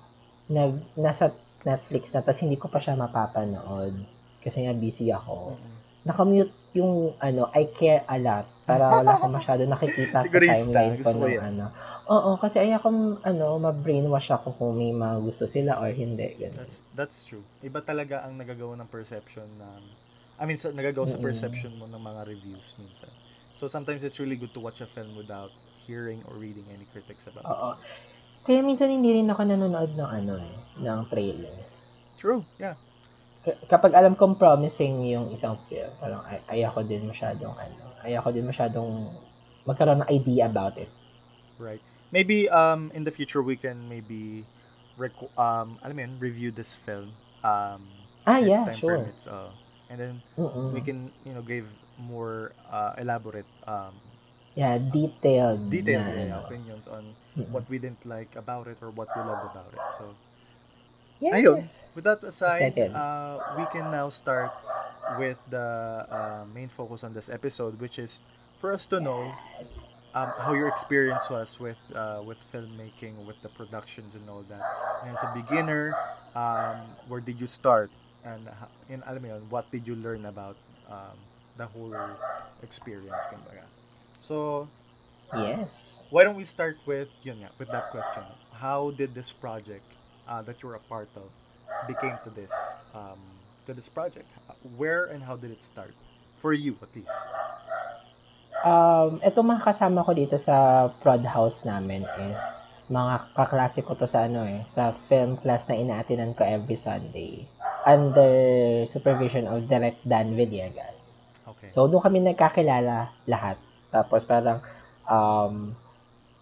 [0.52, 1.32] nag, nasa
[1.64, 3.96] Netflix na, tapos hindi ko pa siya mapapanood
[4.40, 5.58] kasi nga busy ako.
[5.58, 5.76] Mm-mm.
[6.08, 11.10] Nakamute yung ano, I care a lot para wala akong masyado nakikita sa timeline ko
[11.12, 11.66] ng ano.
[12.08, 16.38] Oo, kasi ayoko ano, ma-brainwash ako kung may mga gusto sila or hindi.
[16.40, 16.64] Ganun.
[16.64, 17.44] That's that's true.
[17.60, 19.82] Iba talaga ang nagagawa ng perception ng
[20.38, 23.10] I mean, sa, nagagawa sa perception mo ng mga reviews minsan.
[23.58, 25.50] So sometimes it's really good to watch a film without
[25.88, 27.70] hearing or reading any critics about Oo.
[27.72, 27.78] it.
[28.44, 31.56] Kaya minsan hindi rin ako nanonood ng ano eh, ng trailer.
[32.18, 32.76] True, yeah.
[33.44, 38.30] K- kapag alam kong promising yung isang film, parang ay ayoko din masyadong ano, ayoko
[38.36, 38.90] din masyadong
[39.68, 40.92] magkaroon ng idea about it.
[41.60, 41.82] Right.
[42.12, 44.46] Maybe um in the future we can maybe
[44.96, 47.12] rec- um alam mo yun, review this film
[47.44, 47.84] um
[48.28, 49.00] Ah, yeah, time sure.
[49.00, 49.52] permits uh,
[49.90, 50.72] and then Mm-mm.
[50.76, 53.96] we can you know give more uh, elaborate um
[54.58, 55.70] yeah, detailed.
[55.70, 56.46] detailed na, yeah, ano.
[56.46, 57.04] opinions on
[57.38, 57.50] Mm-mm.
[57.54, 59.86] what we didn't like about it or what we loved about it.
[59.98, 60.06] So
[61.20, 61.34] Yes.
[61.34, 61.60] Ayun.
[61.96, 62.92] With that aside, Excited.
[62.94, 64.52] uh, we can now start
[65.18, 68.22] with the uh, main focus on this episode, which is
[68.62, 69.34] for us to know
[70.14, 74.62] um, how your experience was with uh, with filmmaking, with the productions and all that.
[75.04, 75.96] And as a beginner,
[76.36, 77.90] um, where did you start?
[78.24, 78.42] And
[78.90, 80.58] in alam mo yun, what did you learn about
[80.90, 81.18] um,
[81.58, 81.96] the whole
[82.62, 83.26] experience?
[83.32, 83.66] Kumbaga.
[84.20, 84.68] So,
[85.36, 86.00] Yes.
[86.10, 88.24] why don't we start with yun nga, with that question?
[88.56, 89.84] How did this project
[90.24, 91.28] uh, that you're a part of
[91.84, 92.54] became to this
[92.96, 93.20] um,
[93.68, 94.28] to this project?
[94.80, 95.92] Where and how did it start
[96.40, 97.12] for you at least?
[98.64, 102.40] Um, ito mga kasama ko dito sa prod house namin is
[102.88, 107.44] mga kaklase ko to sa ano eh, sa film class na inaatinan ko every Sunday
[107.84, 108.32] under
[108.88, 111.20] supervision of Direct Dan Villegas.
[111.48, 111.68] Okay.
[111.72, 113.60] So, doon kami nagkakilala lahat.
[113.92, 114.60] Tapos parang,
[115.08, 115.72] um,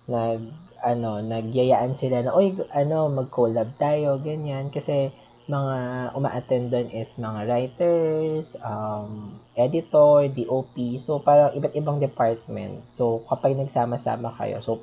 [0.09, 0.41] nag,
[0.85, 4.69] ano, nagyayaan sila na, oy, ano, mag-collab tayo, ganyan.
[4.69, 5.09] Kasi,
[5.45, 5.77] mga
[6.17, 10.97] uma-attend doon is mga writers, um, editor, DOP.
[11.01, 12.85] So, parang iba't ibang department.
[12.93, 14.81] So, kapag nagsama-sama kayo, so,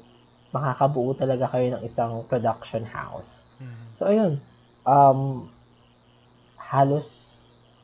[0.52, 3.42] makakabuo talaga kayo ng isang production house.
[3.58, 3.86] Mhm.
[3.94, 4.38] So, ayun.
[4.84, 5.48] Um,
[6.58, 7.31] halos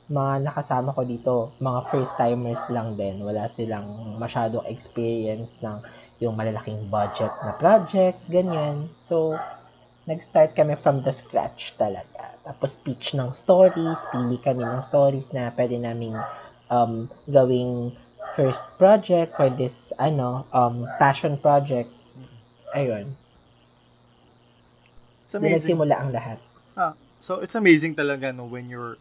[0.08, 3.20] mga nakasama ko dito, mga first-timers lang din.
[3.20, 5.84] Wala silang masyadong experience ng
[6.18, 8.88] yung malalaking budget na project, ganyan.
[9.04, 9.36] So,
[10.08, 12.34] nag-start kami from the scratch talaga.
[12.42, 16.16] Tapos, pitch ng stories, pili kami ng stories na pwede naming
[16.72, 17.92] um, gawing
[18.34, 21.92] first project for this, ano, um, passion project.
[22.72, 23.12] Ayun.
[25.28, 25.76] It's Doon amazing.
[25.76, 26.40] nagsimula ang lahat.
[27.18, 28.94] So it's amazing talaga no when you're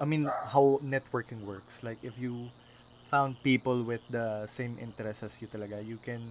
[0.00, 1.82] I mean how networking works.
[1.82, 2.50] Like if you
[3.10, 6.22] found people with the same interests as you talaga, you can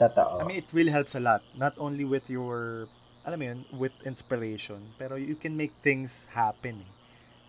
[0.00, 0.40] Totoo.
[0.40, 1.42] I mean it really helps a lot.
[1.56, 2.88] Not only with your
[3.24, 6.74] alam mo yun, with inspiration, pero you can make things happen.
[6.82, 6.92] Eh.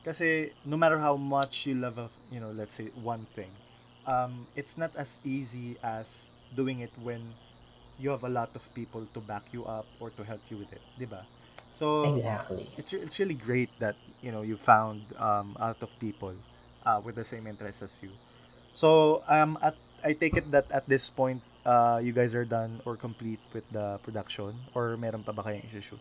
[0.03, 3.49] Kasi no matter how much you love a, you know, let's say one thing,
[4.05, 7.23] um, it's not as easy as doing it when
[7.97, 10.69] you have a lot of people to back you up or to help you with
[10.73, 11.23] it, 'di ba?
[11.73, 12.69] So Exactly.
[12.77, 16.33] it's it's really great that you know you found um out of people
[16.85, 18.13] uh, with the same interests as you.
[18.73, 22.77] So um at I take it that at this point uh you guys are done
[22.85, 25.97] or complete with the production or meron pa ba kayong issue?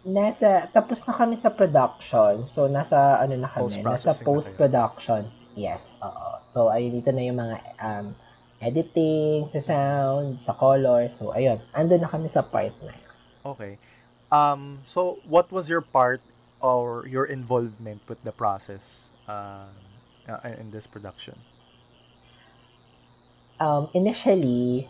[0.00, 2.48] Nasa, tapos na kami sa production.
[2.48, 4.32] So, nasa, ano na kami, nasa kayo.
[4.32, 5.28] post-production.
[5.52, 6.40] Yes, oo.
[6.40, 8.16] So, ay dito na yung mga um,
[8.64, 11.12] editing, sa sound, sa color.
[11.12, 11.60] So, ayun.
[11.76, 13.12] Andun na kami sa part na yun.
[13.44, 13.76] Okay.
[14.30, 16.22] Um so what was your part
[16.60, 19.66] or your involvement with the process uh,
[20.28, 21.34] uh, in this production?
[23.60, 24.88] Um, initially,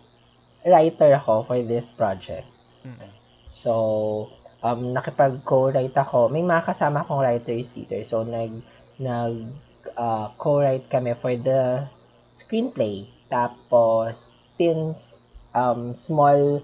[0.66, 2.46] writer ako for this project.
[2.86, 3.10] Mm-mm.
[3.50, 4.30] So,
[4.62, 6.30] um, nakipag-co-write ako.
[6.30, 7.98] May mga kasama akong writers dito.
[8.06, 8.54] So, nag,
[9.02, 9.50] nag,
[9.98, 11.90] uh, co-write kami for the
[12.38, 13.10] screenplay.
[13.26, 15.18] Tapos, since,
[15.50, 16.62] um, small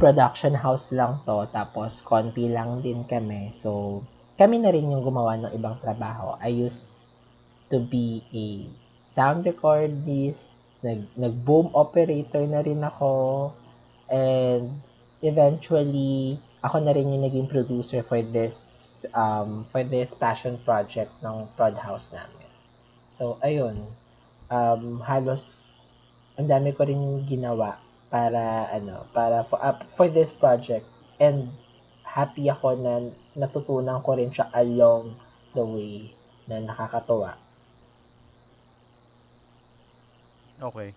[0.00, 3.52] production house lang to, tapos, konti lang din kami.
[3.52, 4.00] So,
[4.40, 6.40] kami na rin yung gumawa ng ibang trabaho.
[6.40, 7.12] I use
[7.68, 8.64] to be a
[9.04, 10.48] sound recordist,
[10.80, 13.52] nag, nag-boom operator na rin ako,
[14.08, 14.80] and
[15.20, 21.44] eventually, ako na rin yung naging producer for this um, for this passion project ng
[21.56, 22.48] prod house namin.
[23.12, 23.84] So, ayun.
[24.50, 25.70] Um, halos
[26.40, 27.78] ang dami ko rin ginawa
[28.10, 30.84] para ano, para for, uh, for this project
[31.22, 31.48] and
[32.02, 33.06] happy ako na
[33.38, 35.14] natutunan ko rin siya along
[35.54, 36.10] the way
[36.50, 37.38] na nakakatuwa.
[40.60, 40.92] Okay.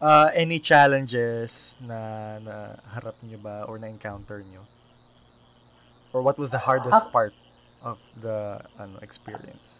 [0.00, 4.64] Uh, any challenges na na harap nyo ba or na encounter nyo?
[6.12, 7.12] Or what was the hardest Ah.
[7.12, 7.36] part
[7.84, 9.76] of the ano experience?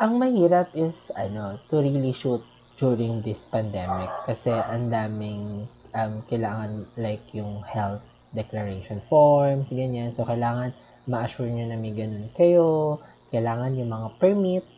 [0.00, 2.44] Ang mahirap is ano, to really shoot
[2.76, 5.64] during this pandemic kasi ang daming
[5.96, 8.04] um, kailangan like yung health
[8.36, 10.12] declaration forms, ganyan.
[10.12, 10.76] So, kailangan
[11.08, 13.00] ma-assure nyo na may ganun kayo.
[13.32, 14.68] Kailangan yung mga permits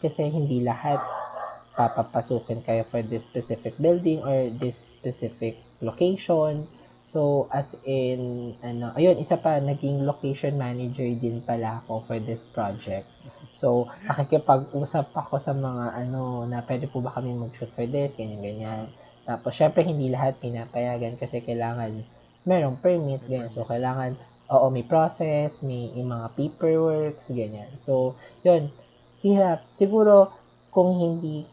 [0.00, 0.98] kasi hindi lahat
[1.76, 6.64] papapasukin kayo for this specific building or this specific location.
[7.02, 12.46] So, as in, ano, ayun, isa pa, naging location manager din pala ako for this
[12.54, 13.10] project.
[13.52, 18.88] So, nakikipag-usap ako sa mga, ano, na pwede po ba kami mag-shoot for this, ganyan-ganyan.
[19.28, 22.02] Tapos, syempre, hindi lahat pinapayagan kasi kailangan
[22.48, 23.50] merong permit, ganyan.
[23.50, 24.16] So, kailangan,
[24.50, 27.70] oo, may process, may, may mga paperworks, ganyan.
[27.82, 28.14] So,
[28.46, 28.70] yun,
[29.22, 29.62] hirap.
[29.78, 30.32] Siguro,
[30.72, 31.44] kung hindi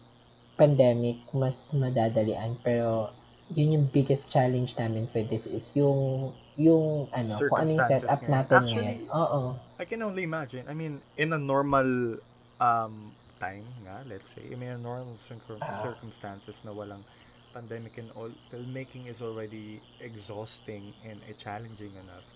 [0.56, 2.58] pandemic, mas madadalian.
[2.64, 3.12] Pero,
[3.50, 8.06] yun yung biggest challenge namin for this is yung, yung, ano, kung ano yung Circumstances
[8.06, 8.30] setup ngayon.
[8.32, 9.10] natin Actually, ngayon.
[9.12, 9.40] Oo.
[9.78, 10.64] I can only imagine.
[10.68, 12.20] I mean, in a normal
[12.60, 12.96] um
[13.40, 15.80] time nga, let's say, I mean, in normal circum- Ah.
[15.80, 17.02] circumstances na walang
[17.50, 22.28] pandemic and all, filmmaking is already exhausting and eh, challenging enough.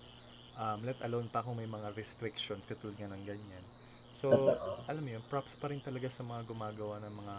[0.54, 3.64] Um, let alone pa kung may mga restrictions katulad nga ng ganyan.
[4.14, 4.86] So, Totoo.
[4.86, 7.36] alam mo yun, props pa rin talaga sa mga gumagawa ng mga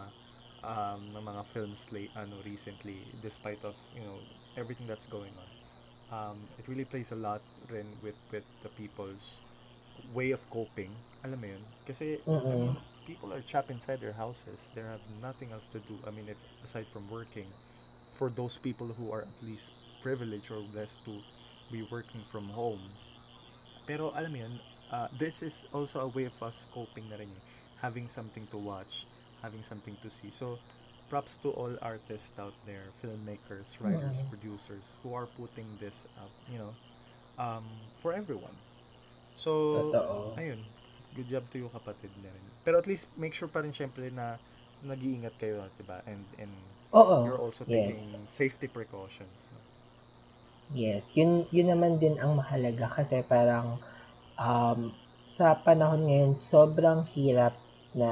[0.65, 4.17] um, ng mga films late, ano, recently, despite of, you know,
[4.57, 5.51] everything that's going on.
[6.09, 9.37] Um, it really plays a lot rin with, with the people's
[10.13, 10.89] way of coping.
[11.23, 11.63] Alam mo yun?
[11.85, 12.59] Kasi, I Mm-mm.
[12.59, 12.75] mean,
[13.05, 14.57] people are trapped inside their houses.
[14.73, 15.97] They have nothing else to do.
[16.05, 17.45] I mean, if, aside from working,
[18.17, 21.17] for those people who are at least privileged or blessed to
[21.71, 22.81] be working from home.
[23.85, 24.55] Pero alam mo yun,
[24.91, 27.43] uh, this is also a way of us coping na rin eh.
[27.81, 29.05] Having something to watch,
[29.45, 30.33] having something to see.
[30.33, 30.57] So,
[31.09, 34.29] props to all artists out there, filmmakers, writers, Yeah.
[34.33, 36.73] producers, who are putting this out, you know,
[37.37, 37.65] um,
[38.01, 38.57] for everyone.
[39.35, 39.51] So,
[39.93, 40.41] Totoo.
[40.41, 40.61] ayun,
[41.15, 42.45] good job to you kapatid na rin.
[42.65, 44.41] Pero at least make sure pa rin syempre na
[44.83, 46.01] nag-iingat kayo, 'di ba?
[46.09, 46.53] And and
[46.93, 47.19] Oo.
[47.25, 47.95] you're also yes.
[47.95, 49.37] taking safety precautions.
[49.53, 49.59] no?
[50.73, 53.77] Yes, yun yun naman din ang mahalaga kasi parang
[54.39, 54.79] um,
[55.29, 57.53] sa panahon ngayon sobrang hirap
[57.93, 58.09] na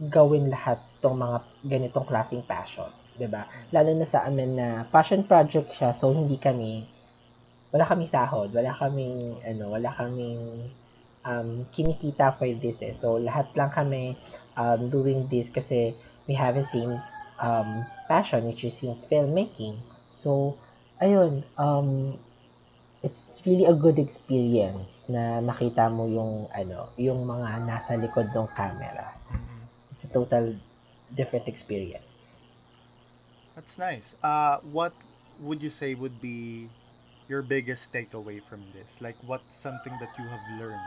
[0.00, 3.48] gawin lahat tong mga ganitong klaseng passion, 'di ba?
[3.72, 6.84] Lalo na sa amin na passion project siya so hindi kami
[7.72, 10.70] wala kaming sahod, wala kaming ano, wala kaming
[11.26, 12.94] um, kinikita for this eh.
[12.94, 14.16] So lahat lang kami
[14.56, 15.92] um, doing this kasi
[16.28, 16.96] we have the same
[17.42, 19.76] um, passion which is yung filmmaking.
[20.08, 20.56] So
[21.02, 22.16] ayun, um,
[23.04, 28.48] it's really a good experience na makita mo yung ano, yung mga nasa likod ng
[28.56, 29.12] camera.
[30.06, 30.54] A total
[31.10, 32.38] different experience.
[33.58, 34.14] That's nice.
[34.22, 34.94] Uh, what
[35.42, 36.68] would you say would be
[37.26, 39.02] your biggest takeaway from this?
[39.02, 40.86] Like, what's something that you have learned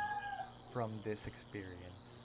[0.72, 2.24] from this experience?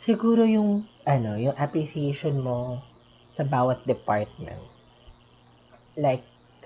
[0.00, 2.80] Siguro yung ano, yung appreciation mo
[3.28, 4.60] sa bawat department.
[5.96, 6.22] Like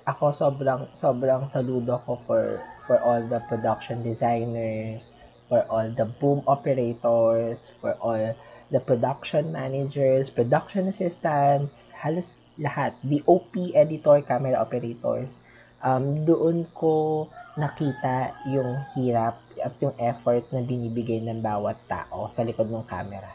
[0.08, 6.40] ako sobrang sobrang saludo ko for for all the production designers, for all the boom
[6.48, 8.32] operators, for all
[8.68, 12.28] the production managers, production assistants, halos
[12.58, 15.40] lahat, DOP, editor, camera operators.
[15.78, 22.42] Um, doon ko nakita yung hirap at yung effort na binibigay ng bawat tao sa
[22.42, 23.30] likod ng camera.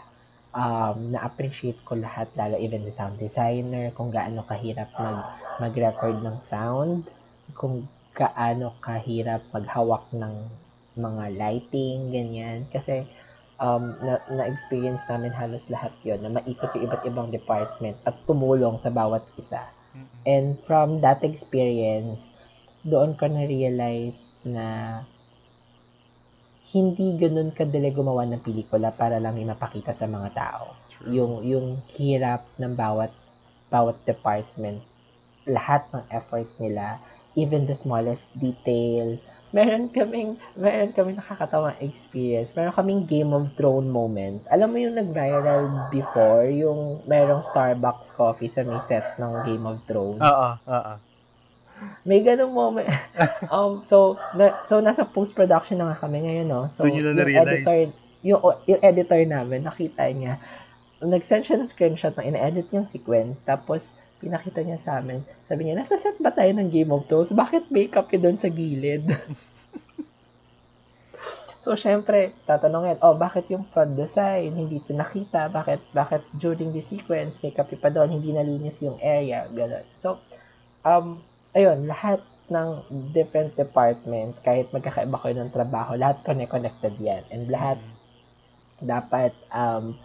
[0.53, 5.19] Um, na-appreciate ko lahat, lalo even the sound designer, kung gaano kahirap mag,
[5.57, 7.09] mag-record ng sound,
[7.57, 10.35] kung gaano kahirap maghawak ng
[10.93, 12.69] mga lighting, ganyan.
[12.69, 13.07] Kasi
[13.63, 18.75] um, na, na-experience namin halos lahat yon na maikot yung iba't ibang department at tumulong
[18.75, 19.63] sa bawat isa.
[20.27, 22.27] And from that experience,
[22.83, 24.99] doon ko na-realize na
[26.73, 30.73] hindi ganun kadali gumawa ng pelikula para lang mapakita sa mga tao.
[30.89, 31.05] True.
[31.13, 33.13] Yung yung hirap ng bawat
[33.69, 34.81] bawat department,
[35.45, 36.97] lahat ng effort nila,
[37.37, 39.17] even the smallest detail,
[39.53, 42.57] meron kaming, meron kaming nakakatawang experience.
[42.57, 44.41] Meron kaming Game of Thrones moment.
[44.49, 49.77] Alam mo yung nag-viral before, yung merong Starbucks coffee sa may set ng Game of
[49.85, 50.19] Thrones.
[50.19, 50.93] Oo, oo.
[52.03, 52.89] May ganung moment.
[53.53, 56.65] um, so, na, so nasa post-production na nga kami ngayon, no?
[56.73, 57.79] So, Doon nyo na yung editor,
[58.25, 60.41] yung, yung editor namin, nakita niya,
[60.97, 65.19] nag-send siya ng screenshot ng in-edit niyang sequence, tapos pinakita niya sa amin.
[65.51, 67.35] Sabi niya, nasa set ba tayo ng Game of Thrones?
[67.35, 69.03] Bakit makeup yun doon sa gilid?
[71.63, 75.51] so, syempre, tatanungin, oh, bakit yung front design, hindi ito nakita?
[75.51, 79.83] Bakit, bakit during the sequence, makeup pa doon, hindi nalinis yung area, gano'n.
[79.99, 80.23] So,
[80.87, 81.19] um,
[81.51, 82.79] ayun, lahat ng
[83.11, 87.23] different departments, kahit magkakaiba kayo ng trabaho, lahat connect-connected yan.
[87.27, 87.79] And lahat
[88.83, 89.95] dapat um,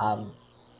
[0.00, 0.32] um,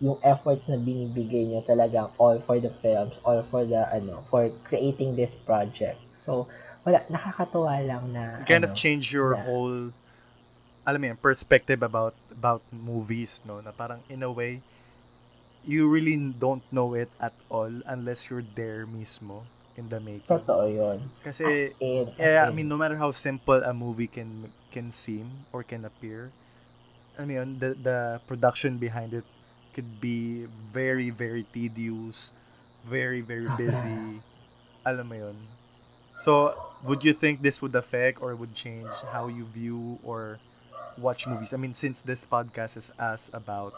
[0.02, 4.50] yung efforts na binibigay nyo talagang all for the films, all for the, ano, for
[4.66, 6.02] creating this project.
[6.18, 6.50] So,
[6.82, 9.46] wala, nakakatuwa lang na, kind ano, of change your yeah.
[9.46, 9.94] whole
[10.82, 13.62] alam mo yun, perspective about about movies, no?
[13.62, 14.58] Na parang in a way,
[15.62, 19.46] you really don't know it at all unless you're there mismo
[19.78, 20.26] in the making.
[20.26, 20.98] totoo yun.
[21.22, 24.90] Kasi, As in, as yeah, I mean, no matter how simple a movie can can
[24.90, 26.34] seem or can appear,
[27.14, 29.26] I mean, the the production behind it
[29.72, 32.32] could be very, very tedious,
[32.84, 34.20] very, very busy.
[34.84, 35.36] Alam mo yun.
[36.18, 36.54] So,
[36.84, 40.38] would you think this would affect or would change how you view or
[40.98, 41.52] watch movies?
[41.52, 43.74] I mean, since this podcast is us about,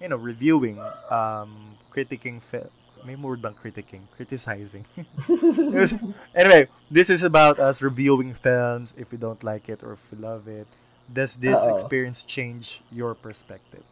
[0.00, 0.78] you know, reviewing,
[1.10, 2.68] um, critiquing film,
[3.04, 4.02] may more bang critiquing?
[4.16, 4.84] Criticizing.
[6.34, 10.18] anyway, this is about us reviewing films if we don't like it or if we
[10.18, 10.66] love it.
[11.12, 11.72] Does this Oo.
[11.74, 13.84] experience change your perspective?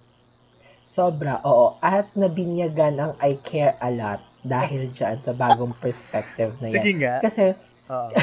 [0.85, 1.75] Sobra, oo.
[1.81, 6.75] At nabinyagan ang I care a lot dahil dyan sa bagong perspective na yan.
[6.77, 7.15] Sige nga.
[7.19, 7.57] Kasi,
[7.89, 8.13] Oo.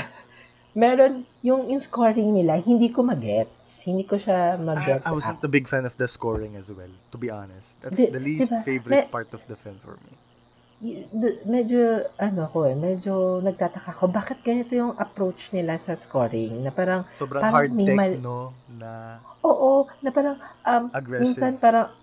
[0.73, 3.81] meron, yung, yung scoring nila, hindi ko magets.
[3.83, 5.03] Hindi ko siya I, magets.
[5.03, 7.81] I wasn't a big fan of the scoring as well, to be honest.
[7.81, 8.63] That's Di- the least diba?
[8.63, 10.13] favorite Me- part of the film for me.
[10.81, 15.93] Y- d- medyo, ano ko eh, medyo nagtataka ko, bakit ganito yung approach nila sa
[15.93, 16.61] scoring?
[16.61, 18.49] Na parang, Sobrang Parang hard tech, mal- no?
[18.71, 21.37] Na oo, na parang, um, aggressive.
[21.37, 22.00] minsan parang, i-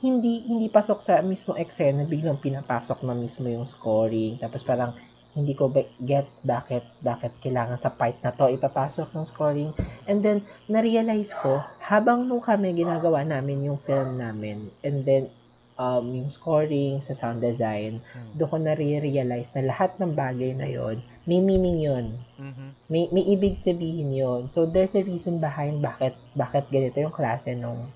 [0.00, 4.40] hindi hindi pasok sa mismo eksena, biglang pinapasok na mismo yung scoring.
[4.40, 4.96] Tapos parang,
[5.30, 5.70] hindi ko
[6.02, 9.70] gets bakit bakit kailangan sa part na to ipapasok ng scoring.
[10.10, 15.30] And then, na-realize ko, habang nung kami ginagawa namin yung film namin, and then,
[15.78, 18.32] um, yung scoring sa sound design, Hmm.
[18.34, 20.98] doon ko na-realize na lahat ng bagay na yon
[21.30, 22.06] may meaning yon
[22.40, 22.66] Mhm.
[22.90, 27.54] may, may ibig sabihin yon So, there's a reason behind bakit bakit ganito yung klase
[27.54, 27.86] nung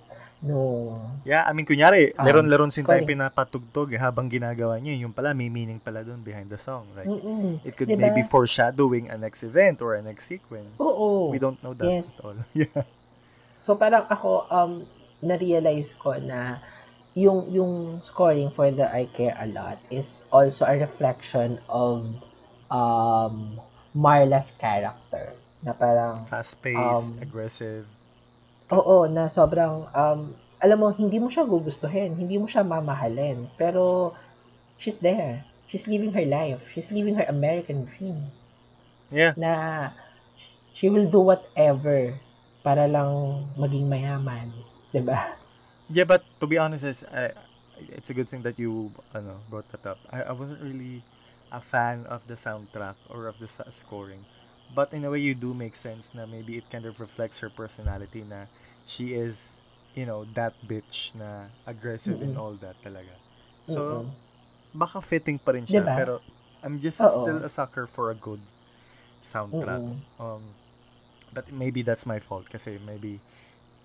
[0.44, 5.11] nung Yeah, I mean, kunyari, Um, leron-leron sin tayo pinapatugtog eh, habang ginagawa niya, yung
[5.11, 6.85] pala, may meaning pala doon behind the song.
[6.92, 7.64] Like, Mm-mm.
[7.64, 8.12] it could Diba?
[8.12, 10.76] maybe foreshadowing a next event or a next sequence.
[10.76, 11.33] Oo.
[11.33, 12.20] We don't know that Yes.
[12.20, 12.37] at all.
[12.52, 12.85] yeah.
[13.64, 14.85] So parang ako um
[15.24, 16.61] na-realize ko na
[17.16, 17.72] yung yung
[18.04, 22.04] scoring for the I Care a Lot is also a reflection of
[22.68, 23.57] um
[23.96, 25.33] Marla's character
[25.64, 27.88] na parang Fast-paced, Um, aggressive.
[28.72, 30.20] Oo, na sobrang, um,
[30.62, 34.14] alam mo, hindi mo siya gugustuhin, hindi mo siya mamahalin, pero
[34.81, 35.44] she's there.
[35.68, 36.64] She's living her life.
[36.72, 38.31] She's living her American dream.
[39.12, 39.37] Yeah.
[39.37, 39.90] Na
[40.72, 42.16] she will do whatever
[42.64, 44.48] para lang maging mayaman.
[45.05, 45.37] ba?
[45.90, 47.33] Yeah, but to be honest, it's, I,
[47.92, 49.98] it's a good thing that you ano, brought that up.
[50.12, 51.03] I, I wasn't really
[51.53, 54.24] a fan of the soundtrack or of the scoring.
[54.74, 57.50] But in a way, you do make sense na maybe it kind of reflects her
[57.50, 58.46] personality na
[58.87, 59.54] she is,
[59.94, 62.42] you know, that bitch na aggressive and Mm-mm.
[62.42, 63.14] all that talaga.
[63.70, 64.10] So, Mm-mm.
[64.74, 65.87] baka fitting pa rin siya.
[65.87, 65.96] Diba?
[65.96, 66.14] Pero
[66.62, 67.22] I'm just Oo.
[67.22, 68.42] still a sucker for a good
[69.22, 69.82] soundtrack.
[69.82, 70.00] Mm-mm.
[70.18, 70.42] Um,
[71.32, 73.20] but maybe that's my fault kasi maybe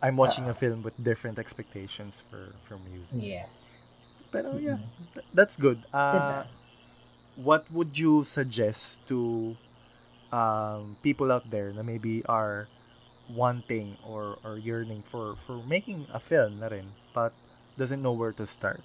[0.01, 3.19] I'm watching a film with different expectations for for music.
[3.19, 3.67] Yes.
[4.31, 4.79] Pero yeah,
[5.13, 5.81] th- that's good.
[6.13, 6.43] Diba?
[6.43, 6.43] Uh,
[7.35, 9.55] what would you suggest to
[10.31, 12.67] um, people out there na maybe are
[13.29, 17.29] wanting or or yearning for for making a film na rin but
[17.79, 18.83] doesn't know where to start?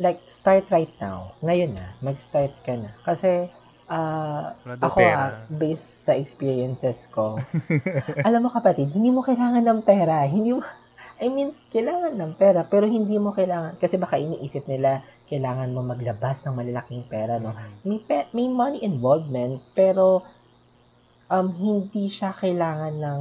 [0.00, 1.36] Like, start right now.
[1.44, 1.92] Ngayon na.
[2.00, 2.96] Mag-start ka na.
[3.04, 3.52] Kasi,
[3.92, 5.12] ah, daw ako pera.
[5.12, 7.36] ah, based sa experiences ko,
[8.26, 10.24] alam mo kapatid, hindi mo kailangan ng pera.
[10.24, 10.64] Hindi mo,
[11.20, 15.84] I mean, kailangan ng pera, pero hindi mo kailangan, kasi baka iniisip nila, kailangan mo
[15.84, 17.52] maglabas ng malalaking pera, no?
[17.84, 18.00] May,
[18.32, 20.24] may money involvement, pero
[21.28, 23.20] um, hindi siya kailangan ng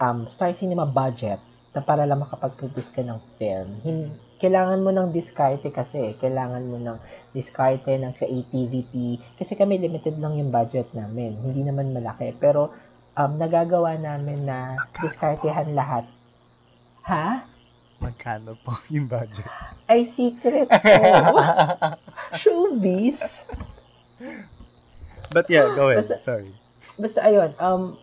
[0.00, 1.38] um, Star Cinema budget
[1.76, 3.68] na para lang makapag-produce ka ng film.
[3.84, 6.14] Hin- kailangan mo ng diskarte kasi.
[6.16, 6.96] Kailangan mo ng
[7.34, 9.18] diskarte, ng creativity.
[9.34, 11.34] Kasi kami limited lang yung budget namin.
[11.42, 12.32] Hindi naman malaki.
[12.38, 12.70] Pero
[13.18, 16.06] um, nagagawa namin na diskartehan lahat.
[17.04, 17.42] Ha?
[17.98, 19.46] Magkano po yung budget?
[19.90, 21.34] Ay, secret po.
[22.40, 23.18] Showbiz.
[25.28, 26.06] But yeah, go ahead.
[26.06, 26.50] Basta- Sorry.
[26.94, 27.98] Basta ayun, um,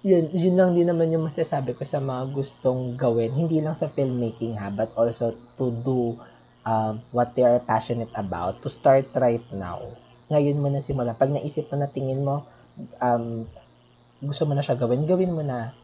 [0.00, 3.32] yun, yun lang din naman yung masasabi ko sa mga gustong gawin.
[3.32, 6.16] Hindi lang sa filmmaking ha, but also to do
[6.64, 8.60] um, what they are passionate about.
[8.64, 9.84] To start right now.
[10.32, 11.12] Ngayon mo na simula.
[11.12, 12.44] Pag naisip mo na tingin mo,
[12.98, 13.44] um,
[14.20, 15.76] gusto mo na siya gawin, gawin mo na.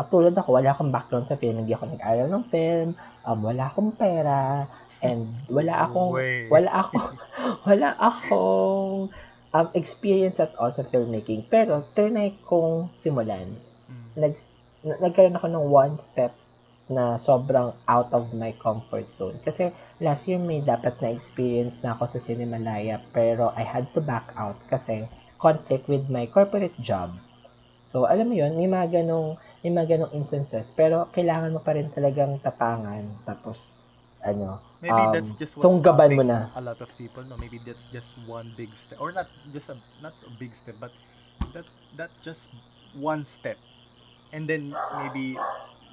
[0.00, 1.60] Katulad ako, wala akong background sa film.
[1.60, 2.88] Hindi ako nag-aral ng film.
[3.22, 4.64] Um, wala akong pera.
[5.02, 6.46] And wala akong Way.
[6.46, 6.94] wala ako
[7.68, 9.10] wala akong
[9.50, 13.50] um, experience at all sa filmmaking pero trinay kong simulan
[13.90, 14.08] Mm.
[14.14, 14.34] nag
[14.86, 16.30] na- nagkaroon ako ng one step
[16.86, 21.92] na sobrang out of my comfort zone kasi last year may dapat na experience na
[21.92, 25.02] ako sa Cinemalaya pero I had to back out kasi
[25.36, 27.10] conflict with my corporate job
[27.84, 31.74] so alam mo yun may mga ganong may mga ganong instances pero kailangan mo pa
[31.76, 33.74] rin talagang tapangan tapos
[34.22, 36.50] ano Maybe Um, that's just what's stopping mo na.
[36.58, 37.22] a lot of people.
[37.22, 40.74] No, maybe that's just one big step, or not just a not a big step,
[40.82, 40.90] but
[41.54, 41.62] that
[41.94, 42.50] that just
[42.98, 43.62] one step,
[44.34, 45.38] and then maybe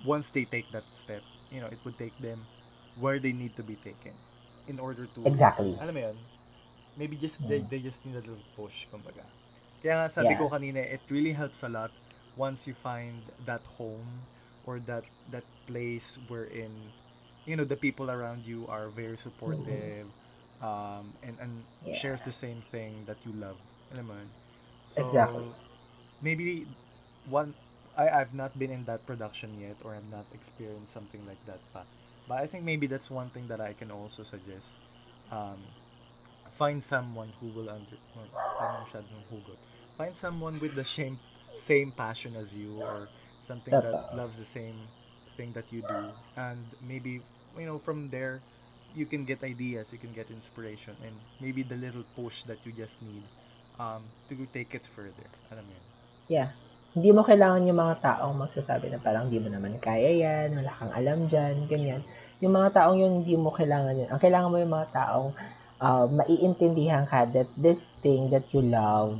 [0.09, 1.21] once they take that step,
[1.53, 2.41] you know, it would take them
[2.97, 4.17] where they need to be taken
[4.65, 5.21] in order to.
[5.21, 6.17] exactly Alam mo yun?
[6.97, 7.69] Maybe just they, Mm.
[7.69, 9.21] they just need a little push, kumbaga.
[9.79, 10.39] Kaya nga sabi Yeah.
[10.39, 11.91] ko kanina, it really helps a lot
[12.35, 13.15] once you find
[13.45, 14.27] that home
[14.67, 16.71] or that that place wherein
[17.47, 20.05] you know the people around you are very supportive
[20.61, 21.95] um and and Yeah.
[21.95, 23.55] shares the same thing that you love.
[23.95, 24.19] Alam mo?
[24.91, 25.47] So Exactly.
[26.21, 26.67] maybe
[27.29, 27.53] one
[27.97, 31.59] I I've not been in that production yet or I've not experienced something like that
[31.73, 31.83] pa.
[32.27, 34.67] But I think maybe that's one thing that I can also suggest.
[35.31, 35.57] Um,
[36.55, 38.25] find someone who will under or,
[38.57, 39.59] parang masyadong hugot.
[39.97, 41.19] Find someone with the same
[41.59, 43.07] same passion as you or
[43.43, 44.75] something that loves the same
[45.35, 46.07] thing that you do
[46.39, 47.19] and maybe
[47.59, 48.39] you know from there
[48.95, 52.71] you can get ideas, you can get inspiration and maybe the little push that you
[52.71, 53.23] just need
[53.79, 55.27] um, to take it further.
[55.53, 55.85] Alam mo yun?
[56.29, 56.49] Yeah.
[56.89, 60.73] Hindi mo kailangan yung mga taong magsasabi na parang hindi mo naman kaya yan, wala
[60.73, 62.01] kang alam dyan, ganyan.
[62.41, 64.09] Yung mga taong yun, hindi mo kailangan yun.
[64.09, 65.29] Ang kailangan mo yung mga taong
[65.81, 69.19] uh, maiintindihan ka that this thing that you love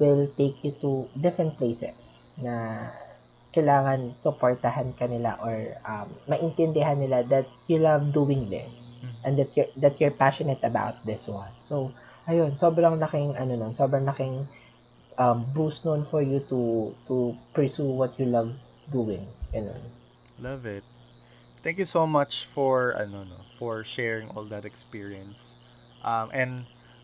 [0.00, 2.88] will take you to different places na
[3.52, 9.14] kailangan supportahan ka nila or um, maintindihan nila that you love doing this Mhm.
[9.26, 11.50] and that you're, that you're passionate about this one.
[11.58, 11.90] So,
[12.30, 14.46] ayun, sobrang laking ano nun, sobrang laking
[15.18, 18.54] um, boost nun for you to to pursue what you love
[18.94, 19.26] doing.
[19.50, 19.82] Ganun.
[20.38, 20.86] Love it.
[21.62, 25.54] Thank you so much for ano no, for sharing all that experience.
[26.04, 26.52] Um, and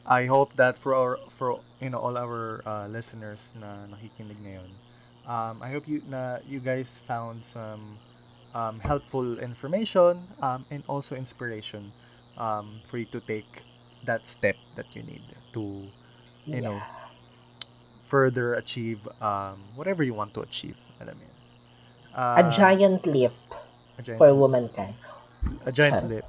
[0.07, 4.71] I hope that for our for you know all our uh, listeners na nakikinig ngayon,
[5.27, 8.01] um, I hope you na you guys found some
[8.55, 11.93] um, helpful information um, and also inspiration
[12.37, 13.63] um, for you to take
[14.05, 15.25] that step that you need
[15.55, 15.93] to
[16.49, 16.83] You know,
[18.03, 20.77] further achieve um, whatever you want to achieve.
[21.01, 21.35] Alam yun.
[22.37, 23.33] A Uh, giant leap
[23.99, 24.95] a giant for womankind.
[25.65, 26.03] A giant Char.
[26.03, 26.27] lip.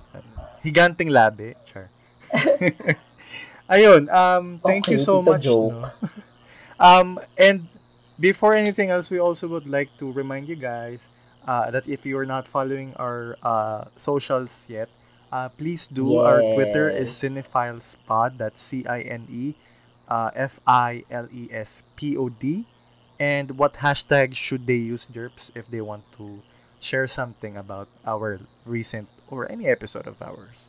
[0.63, 1.55] Higanting labi.
[1.65, 1.89] Char.
[3.69, 5.45] Ayun, um, thank you so much.
[5.45, 5.91] No?
[6.79, 7.67] Um, and
[8.19, 11.09] before anything else, we also would like to remind you guys
[11.47, 14.89] uh, that if you're not following our uh, socials yet,
[15.31, 16.17] uh, please do.
[16.17, 17.19] Our Twitter is Yes.
[17.21, 18.37] Cinephiles Pod.
[18.37, 19.55] That's C I N E
[20.07, 22.65] uh, F I L E S P O D.
[23.19, 26.41] And what hashtag should they use, Jerps, if they want to
[26.79, 30.65] share something about our recent or any episode of ours?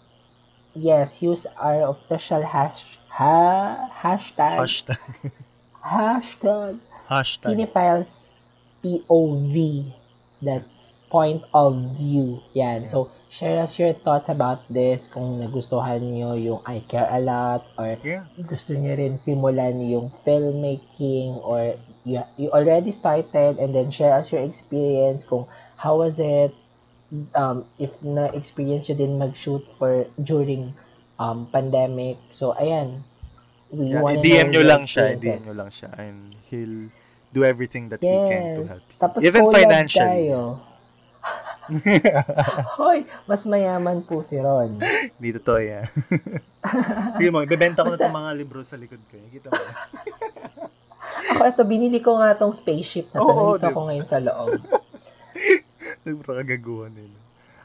[0.75, 4.99] Yes, use our official hash ha, hashtag Hashtag.
[5.83, 6.79] hashtag
[7.11, 7.51] Hashtag.
[7.51, 8.11] Cinephiles
[8.85, 9.91] POV.
[10.43, 12.39] That's point of view.
[12.55, 12.83] Yan.
[12.83, 12.89] Yeah.
[12.89, 15.11] So, share us your thoughts about this.
[15.11, 18.23] Kung nagustuhan nyo yung I Care A Lot or Yeah.
[18.47, 21.75] gusto niyo rin simulan yung filmmaking or
[22.07, 26.55] you, you already started and then share us your experience kung how was it
[27.35, 30.73] um, if na-experience nyo din mag-shoot for during
[31.19, 32.17] um, pandemic.
[32.31, 33.03] So, ayan.
[33.71, 35.15] We yeah wanna know nyo lang siya.
[35.15, 35.47] Experiences.
[35.47, 35.91] nyo lang siya.
[35.95, 36.19] And
[36.51, 36.91] he'll
[37.31, 38.71] do everything that he can to Yes.
[38.71, 38.97] help you.
[38.99, 40.35] Tapos Even financially.
[40.35, 40.59] tayo.
[42.81, 44.75] Hoy, mas mayaman po si Ron.
[44.83, 45.87] Hindi totoo yan.
[47.15, 49.15] Sige mo, ibebenta ko na itong mga libro sa likod ko.
[49.31, 49.63] Kita mo.
[51.31, 53.25] Ako, ito, binili ko nga tong spaceship na to.
[53.25, 53.71] Oo, Nandito diba?
[53.71, 54.51] ako ngayon sa loob.
[56.07, 57.21] Kagaguhan nila.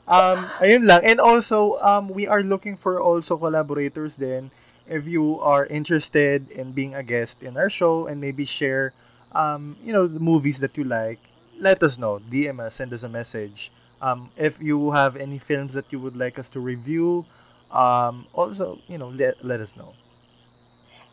[0.05, 1.01] Um, ayun lang.
[1.01, 4.51] And also, um, we are looking for also collaborators then.
[4.85, 8.93] If you are interested in being a guest in our show and maybe share,
[9.33, 11.17] um, you know, the movies that you like,
[11.57, 12.21] let us know.
[12.29, 13.71] DM us, send us a message.
[13.97, 17.25] Um, if you have any films that you would like us to review,
[17.71, 19.93] um, also, you know, let, let us know.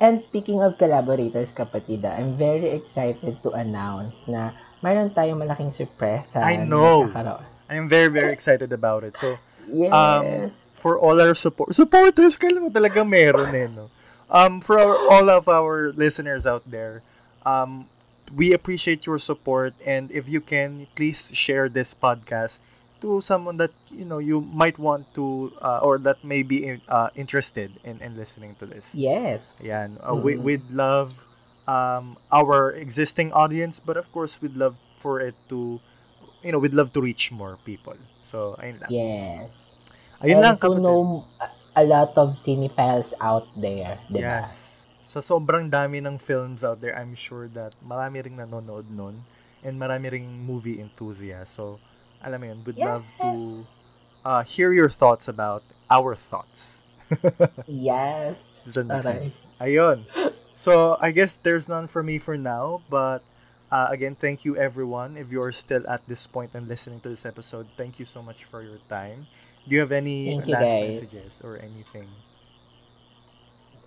[0.00, 4.50] And speaking of collaborators, kapatida, I'm very excited to announce na
[4.82, 6.42] mayroon tayong malaking surpresa.
[6.42, 7.06] I know.
[7.08, 7.42] magkakaroon.
[7.70, 9.16] I am very, very excited about it.
[9.16, 9.38] So,
[9.70, 9.92] Yes.
[9.94, 13.88] um, for all our support supporters, kailan mo talaga meron eh, no?
[14.28, 17.00] Um, for our, all of our listeners out there,
[17.46, 17.86] um,
[18.34, 22.58] we appreciate your support and if you can, please share this podcast
[23.00, 27.10] to someone that you know you might want to uh, or that may be uh,
[27.14, 28.94] interested in, in listening to this.
[28.94, 29.60] yes.
[29.62, 29.96] Yan.
[30.02, 30.42] Uh, we, Mm.
[30.42, 31.12] we'd love
[31.66, 35.80] um, our existing audience, but of course, we'd love for it to,
[36.42, 37.96] you know, we'd love to reach more people.
[38.22, 38.92] So, ayun lang.
[38.92, 39.50] Yes.
[40.22, 40.82] Ayun and lang, to kapatid.
[40.82, 41.24] know
[41.76, 44.48] a- lot of cinephiles out there, di ba?
[44.48, 44.84] Yes.
[45.02, 49.24] Sa sobrang dami ng films out there, I'm sure that marami ring nanonood nun
[49.64, 51.56] and marami ring movie enthusiasts.
[51.56, 51.80] So,
[52.22, 53.66] alam mo yun, we'd love to
[54.24, 56.84] uh, hear your thoughts about our thoughts.
[57.66, 58.36] Yes.
[58.64, 59.02] Does that make Aray.
[59.02, 59.42] sense?
[59.60, 60.06] Ayun.
[60.54, 63.22] So, I guess there's none for me for now, but
[63.72, 65.16] uh, again, thank you everyone.
[65.16, 68.44] If you're still at this point and listening to this episode, thank you so much
[68.44, 69.26] for your time.
[69.66, 71.00] Do you have any you, last guys.
[71.00, 72.08] messages or anything?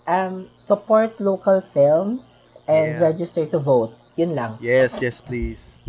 [0.07, 3.13] Um, support local films and Yeah.
[3.13, 3.93] register to vote.
[4.15, 4.57] Yun lang.
[4.61, 5.81] Yes, yes, please.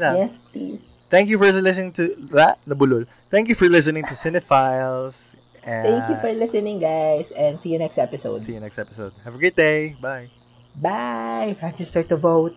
[0.00, 0.88] Yes, please.
[1.10, 3.06] Thank you for listening to that, nabulol.
[3.30, 5.36] Thank you for listening to Cinephiles.
[5.62, 8.42] And Thank you for listening, guys, and see you next episode.
[8.42, 9.12] see you next episode.
[9.24, 9.94] Have a great day.
[10.00, 10.28] Bye.
[10.74, 11.56] Bye.
[11.62, 12.56] Register to vote.